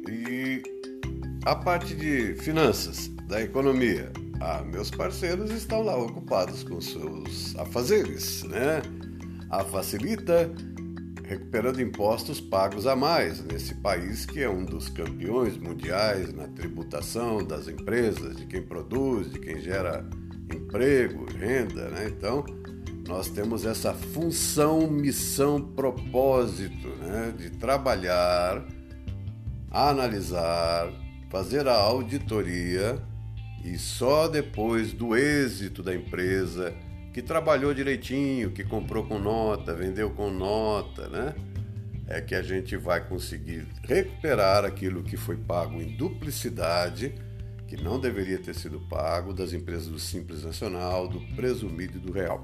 E 0.09 0.63
a 1.45 1.57
parte 1.57 1.97
de 1.97 2.37
finanças, 2.37 3.09
da 3.27 3.43
economia, 3.43 4.13
ah, 4.41 4.63
meus 4.63 4.93
parceiros 4.93 5.51
estão 5.51 5.83
lá 5.83 5.97
ocupados 5.97 6.63
com 6.63 6.81
seus 6.81 7.57
afazeres, 7.57 8.45
né? 8.45 8.81
A 9.51 9.65
Facilita 9.65 10.49
recuperando 11.27 11.81
impostos 11.81 12.41
pagos 12.41 12.87
a 12.87 12.95
mais 12.95 13.43
nesse 13.43 13.75
país 13.77 14.27
que 14.27 14.43
é 14.43 14.49
um 14.49 14.65
dos 14.65 14.89
campeões 14.89 15.57
mundiais 15.57 16.33
na 16.33 16.47
tributação 16.49 17.45
das 17.45 17.67
empresas, 17.67 18.37
de 18.37 18.47
quem 18.47 18.63
produz, 18.63 19.33
de 19.33 19.39
quem 19.39 19.61
gera 19.61 20.05
emprego, 20.53 21.27
renda, 21.33 21.89
né? 21.89 22.07
Então, 22.09 22.45
nós 23.09 23.29
temos 23.29 23.65
essa 23.65 23.93
função, 23.93 24.87
missão, 24.91 25.61
propósito, 25.61 26.89
né, 27.01 27.35
de 27.37 27.51
trabalhar, 27.51 28.65
analisar, 29.71 30.91
fazer 31.31 31.69
a 31.69 31.75
auditoria 31.75 33.03
e 33.65 33.79
só 33.79 34.29
depois 34.29 34.93
do 34.93 35.17
êxito 35.17 35.83
da 35.83 35.95
empresa 35.95 36.75
que 37.15 37.23
trabalhou 37.23 37.73
direitinho, 37.73 38.51
que 38.51 38.65
comprou 38.65 39.07
com 39.07 39.21
nota, 39.21 39.73
vendeu 39.73 40.11
com 40.11 40.33
nota, 40.33 41.09
né? 41.09 41.33
É 42.09 42.21
que 42.21 42.35
a 42.35 42.43
gente 42.43 42.77
vai 42.77 43.09
conseguir 43.09 43.69
recuperar 43.85 44.65
aquilo 44.65 45.05
que 45.05 45.17
foi 45.17 45.37
pago 45.37 45.81
em 45.81 45.97
duplicidade, 45.97 47.15
que 47.69 47.77
não 47.77 48.01
deveria 48.01 48.37
ter 48.39 48.53
sido 48.53 48.81
pago 48.81 49.33
das 49.33 49.53
empresas 49.53 49.87
do 49.87 49.99
Simples 49.99 50.43
Nacional, 50.43 51.07
do 51.07 51.21
Presumido 51.37 51.99
e 51.99 52.01
do 52.01 52.13
Real, 52.13 52.43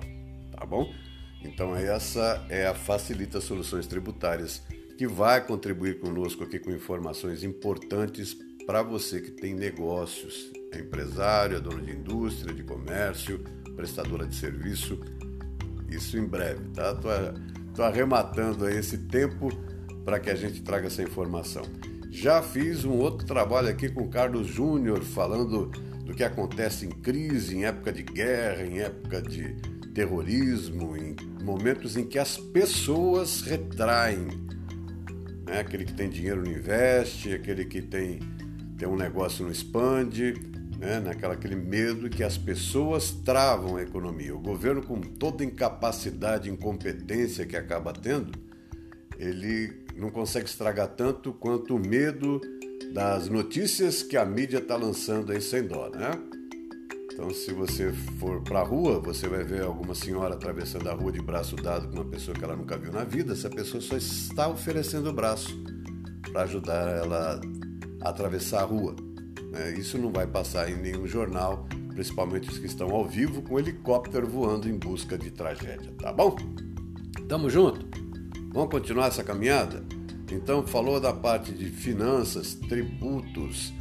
tá 0.57 0.65
bom? 0.65 0.95
Então 1.43 1.75
essa 1.75 2.47
é 2.49 2.65
a 2.65 2.75
Facilita 2.75 3.41
Soluções 3.41 3.89
Tributárias 3.89 4.63
que 4.97 5.07
vai 5.07 5.45
contribuir 5.45 5.99
conosco 5.99 6.45
aqui 6.45 6.61
com 6.61 6.71
informações 6.71 7.43
importantes 7.43 8.37
para 8.67 8.85
você 8.85 9.21
que 9.21 9.33
tem 9.33 9.53
negócios, 9.53 10.53
é 10.71 10.79
empresário, 10.79 11.57
é 11.57 11.61
dono 11.61 11.83
de 11.85 11.91
indústria, 11.91 12.55
de 12.55 12.63
comércio, 12.63 13.43
prestadora 13.77 14.27
de 14.27 14.35
serviço. 14.35 14.99
Isso 15.89 16.17
em 16.17 16.25
breve, 16.25 16.65
tá? 16.75 16.95
Tô, 16.95 17.09
tô 17.75 17.83
arrematando 17.83 18.65
aí 18.65 18.77
esse 18.77 18.99
tempo 18.99 19.49
para 20.05 20.19
que 20.21 20.31
a 20.31 20.35
gente 20.35 20.63
traga 20.63 20.87
essa 20.87 21.03
informação. 21.03 21.63
Já 22.11 22.43
fiz 22.43 22.85
um 22.85 22.93
outro 22.99 23.27
trabalho 23.27 23.69
aqui 23.69 23.89
com 23.89 24.03
o 24.03 24.09
Carlos 24.09 24.49
Júnior 24.49 25.03
falando 25.03 25.71
do 26.05 26.15
que 26.15 26.25
acontece 26.25 26.85
em 26.87 26.91
crise, 26.91 27.57
em 27.57 27.65
época 27.65 27.93
de 27.93 28.03
guerra, 28.03 28.65
em 28.65 28.81
época 28.81 29.23
de 29.23 29.55
terrorismo, 29.95 30.97
em 30.97 31.15
momentos 31.43 31.97
em 31.97 32.05
que 32.05 32.19
as 32.19 32.37
pessoas 32.37 33.43
retraem. 33.43 34.27
Né? 35.47 35.61
Aquele 35.61 35.85
que 35.85 35.95
tem 35.95 36.11
dinheiro 36.11 36.43
não 36.43 36.51
investe, 36.51 37.33
aquele 37.33 37.65
que 37.65 37.81
tem, 37.81 38.19
tem 38.77 38.89
um 38.89 38.97
negócio 38.97 39.45
não 39.45 39.53
expande, 39.53 40.35
né? 40.81 40.99
naquela 40.99 41.35
aquele 41.35 41.55
medo 41.55 42.09
que 42.09 42.25
as 42.25 42.39
pessoas 42.39 43.11
travam 43.11 43.77
a 43.77 43.83
economia. 43.83 44.35
O 44.35 44.41
governo, 44.41 44.83
com 44.83 44.99
toda 44.99 45.45
incapacidade 45.45 46.49
e 46.49 46.53
incompetência 46.53 47.45
que 47.45 47.57
acaba 47.57 47.93
tendo, 47.93 48.33
ele 49.19 49.85
não 49.95 50.11
consegue 50.11 50.47
estragar 50.47 50.89
tanto 50.89 51.35
quanto 51.35 51.77
o 51.77 51.79
medo 51.79 52.41
das 52.95 53.29
notícias 53.29 54.03
que 54.03 54.17
a 54.17 54.25
mídia 54.25 54.59
está 54.59 54.75
lançando 54.75 55.31
aí 55.31 55.41
sem 55.41 55.63
dó, 55.63 55.91
né? 55.91 56.13
Então, 57.13 57.29
se 57.29 57.53
você 57.53 57.93
for 58.19 58.41
para 58.41 58.61
a 58.61 58.65
rua, 58.65 58.99
você 58.99 59.29
vai 59.29 59.45
ver 59.45 59.63
alguma 59.63 59.95
senhora 59.95 60.35
atravessando 60.35 60.89
a 60.89 60.95
rua 60.95 61.13
de 61.13 61.21
braço 61.21 61.55
dado 61.55 61.89
com 61.89 61.97
uma 61.97 62.05
pessoa 62.07 62.35
que 62.35 62.43
ela 62.43 62.57
nunca 62.57 62.79
viu 62.79 62.91
na 62.91 63.05
vida. 63.05 63.35
Essa 63.35 63.51
pessoa 63.51 63.83
só 63.83 63.97
está 63.97 64.49
oferecendo 64.49 65.11
o 65.11 65.13
braço 65.13 65.55
para 66.33 66.43
ajudar 66.45 66.89
ela 66.89 67.39
a 68.01 68.09
atravessar 68.09 68.63
a 68.63 68.65
rua. 68.65 69.10
Né? 69.51 69.73
Isso 69.73 69.99
não 69.99 70.13
vai 70.13 70.27
passar 70.27 70.71
em 70.71 70.77
nenhum 70.77 71.07
jornal, 71.07 71.67
principalmente 71.95 72.49
os 72.49 72.59
que 72.59 72.67
estão 72.67 72.91
ao 72.91 73.05
vivo 73.05 73.43
com 73.43 73.59
helicóptero 73.59 74.27
voando 74.27 74.69
em 74.69 74.79
busca 74.79 75.19
de 75.19 75.31
tragédia, 75.31 75.93
tá 75.99 76.13
bom? 76.13 76.37
Tamo 77.29 77.51
junto? 77.51 77.87
Vamos 78.53 78.71
continuar 78.71 79.09
essa 79.09 79.23
caminhada? 79.23 79.85
Então, 80.33 80.67
falou 80.67 81.01
da 81.01 81.13
parte 81.13 81.53
de 81.53 81.67
finanças, 81.67 82.55
tributos, 82.55 83.73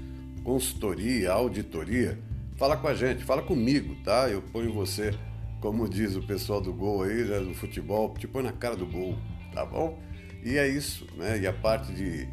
consultoria, 0.44 1.32
auditoria. 1.32 2.18
Fala 2.58 2.76
com 2.76 2.88
a 2.88 2.94
gente, 2.94 3.24
fala 3.24 3.42
comigo, 3.42 3.96
tá? 4.04 4.28
Eu 4.30 4.42
ponho 4.42 4.74
você, 4.74 5.14
como 5.62 5.88
diz 5.88 6.16
o 6.16 6.24
pessoal 6.24 6.60
do 6.60 6.74
gol 6.74 7.04
aí, 7.04 7.24
né, 7.24 7.40
do 7.40 7.54
futebol, 7.54 8.14
te 8.18 8.28
põe 8.28 8.44
na 8.44 8.52
cara 8.52 8.76
do 8.76 8.86
gol, 8.86 9.16
tá 9.54 9.66
bom? 9.66 10.00
E 10.44 10.58
é 10.58 10.68
isso, 10.68 11.06
né? 11.18 11.40
E 11.40 11.46
a 11.46 11.54
parte 11.54 11.94
de 11.94 12.28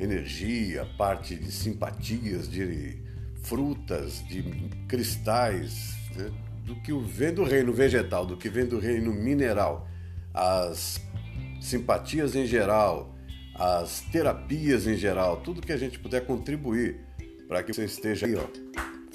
energia, 0.00 0.86
parte 0.96 1.36
de 1.36 1.52
simpatias, 1.52 2.50
de 2.50 2.98
frutas, 3.42 4.24
de 4.26 4.42
cristais, 4.88 5.94
né? 6.16 6.30
do 6.64 6.74
que 6.76 6.92
vem 6.92 7.34
do 7.34 7.44
reino 7.44 7.72
vegetal, 7.72 8.24
do 8.24 8.36
que 8.36 8.48
vem 8.48 8.66
do 8.66 8.78
reino 8.78 9.12
mineral, 9.12 9.88
as 10.32 11.00
simpatias 11.60 12.34
em 12.34 12.46
geral, 12.46 13.14
as 13.54 14.00
terapias 14.12 14.86
em 14.86 14.96
geral, 14.96 15.38
tudo 15.38 15.60
que 15.60 15.72
a 15.72 15.76
gente 15.76 15.98
puder 15.98 16.24
contribuir 16.24 17.00
para 17.48 17.62
que 17.62 17.72
você 17.72 17.84
esteja 17.84 18.26
aí, 18.26 18.36
ó, 18.36 18.46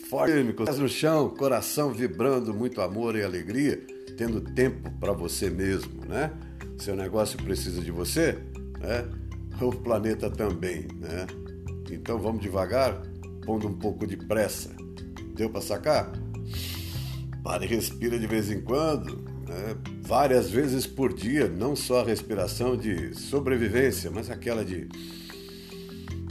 forte, 0.10 0.34
pés 0.54 0.78
no 0.78 0.90
chão, 0.90 1.30
coração 1.30 1.92
vibrando, 1.92 2.54
muito 2.54 2.82
amor 2.82 3.16
e 3.16 3.24
alegria, 3.24 3.82
tendo 4.18 4.42
tempo 4.42 4.92
para 5.00 5.14
você 5.14 5.50
mesmo, 5.50 6.06
né? 6.06 6.32
Seu 6.78 6.96
negócio 6.96 7.42
precisa 7.42 7.82
de 7.82 7.92
você, 7.92 8.38
né? 8.80 9.25
O 9.62 9.72
planeta 9.72 10.30
também, 10.30 10.88
né? 11.00 11.26
Então 11.90 12.20
vamos 12.20 12.42
devagar, 12.42 13.02
pondo 13.46 13.68
um 13.68 13.74
pouco 13.74 14.06
de 14.06 14.18
pressa. 14.18 14.70
Deu 15.36 15.50
para 15.50 15.62
sacar? 15.62 16.12
Pare 17.44 17.66
e 17.66 17.68
respira 17.68 18.20
de 18.20 18.28
vez 18.28 18.52
em 18.52 18.62
quando, 18.62 19.24
né? 19.48 19.76
várias 20.02 20.50
vezes 20.50 20.86
por 20.86 21.14
dia, 21.14 21.48
não 21.48 21.76
só 21.76 22.02
a 22.02 22.06
respiração 22.06 22.76
de 22.76 23.14
sobrevivência, 23.14 24.12
mas 24.12 24.30
aquela 24.30 24.66
de 24.66 24.88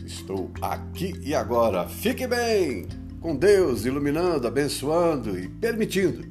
estou 0.05 0.51
aqui 0.61 1.14
e 1.22 1.35
agora. 1.35 1.89
Fique 1.89 2.27
bem, 2.27 2.87
com 3.20 3.37
Deus 3.37 3.85
iluminando, 3.85 4.47
abençoando 4.47 5.39
e 5.39 5.49
permitindo 5.49 6.25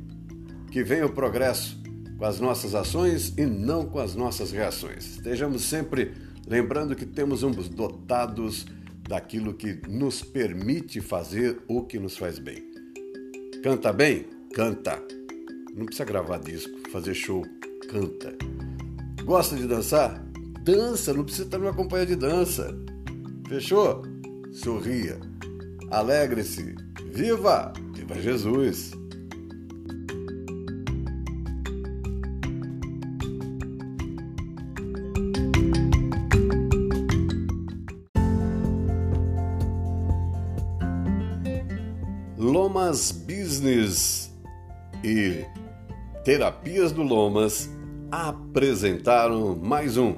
que 0.71 0.83
venha 0.83 1.05
o 1.05 1.11
progresso 1.11 1.81
com 2.17 2.25
as 2.25 2.39
nossas 2.39 2.73
ações 2.73 3.33
e 3.37 3.45
não 3.45 3.85
com 3.85 3.99
as 3.99 4.15
nossas 4.15 4.51
reações. 4.51 5.17
Estejamos 5.17 5.63
sempre 5.63 6.13
lembrando 6.47 6.95
que 6.95 7.05
temos 7.05 7.43
uns 7.43 7.69
dotados 7.69 8.65
daquilo 9.07 9.53
que 9.53 9.81
nos 9.87 10.21
permite 10.21 11.01
fazer 11.01 11.61
o 11.67 11.83
que 11.83 11.99
nos 11.99 12.17
faz 12.17 12.39
bem. 12.39 12.63
Canta 13.61 13.91
bem? 13.91 14.25
Canta. 14.53 15.01
Não 15.75 15.85
precisa 15.85 16.05
gravar 16.05 16.37
disco, 16.39 16.71
fazer 16.91 17.13
show, 17.13 17.43
canta. 17.89 18.35
Gosta 19.23 19.55
de 19.55 19.67
dançar? 19.67 20.23
Dança, 20.63 21.13
não 21.13 21.23
precisa 21.23 21.45
estar 21.45 21.57
numa 21.57 21.73
companhia 21.73 22.05
de 22.05 22.15
dança. 22.15 22.73
Fechou? 23.47 24.03
Sorria. 24.51 25.19
Alegre-se. 25.89 26.75
Viva! 27.11 27.73
Viva 27.93 28.21
Jesus! 28.21 29.02
Lomas 42.93 43.11
Business 43.11 44.31
e 45.03 45.43
Terapias 46.23 46.91
do 46.91 47.01
Lomas 47.01 47.67
apresentaram 48.11 49.55
mais 49.55 49.97
um 49.97 50.13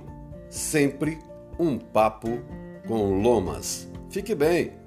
Sempre 0.49 1.17
um 1.57 1.77
Papo 1.77 2.41
com 2.85 3.21
Lomas. 3.21 3.89
Fique 4.09 4.35
bem! 4.35 4.84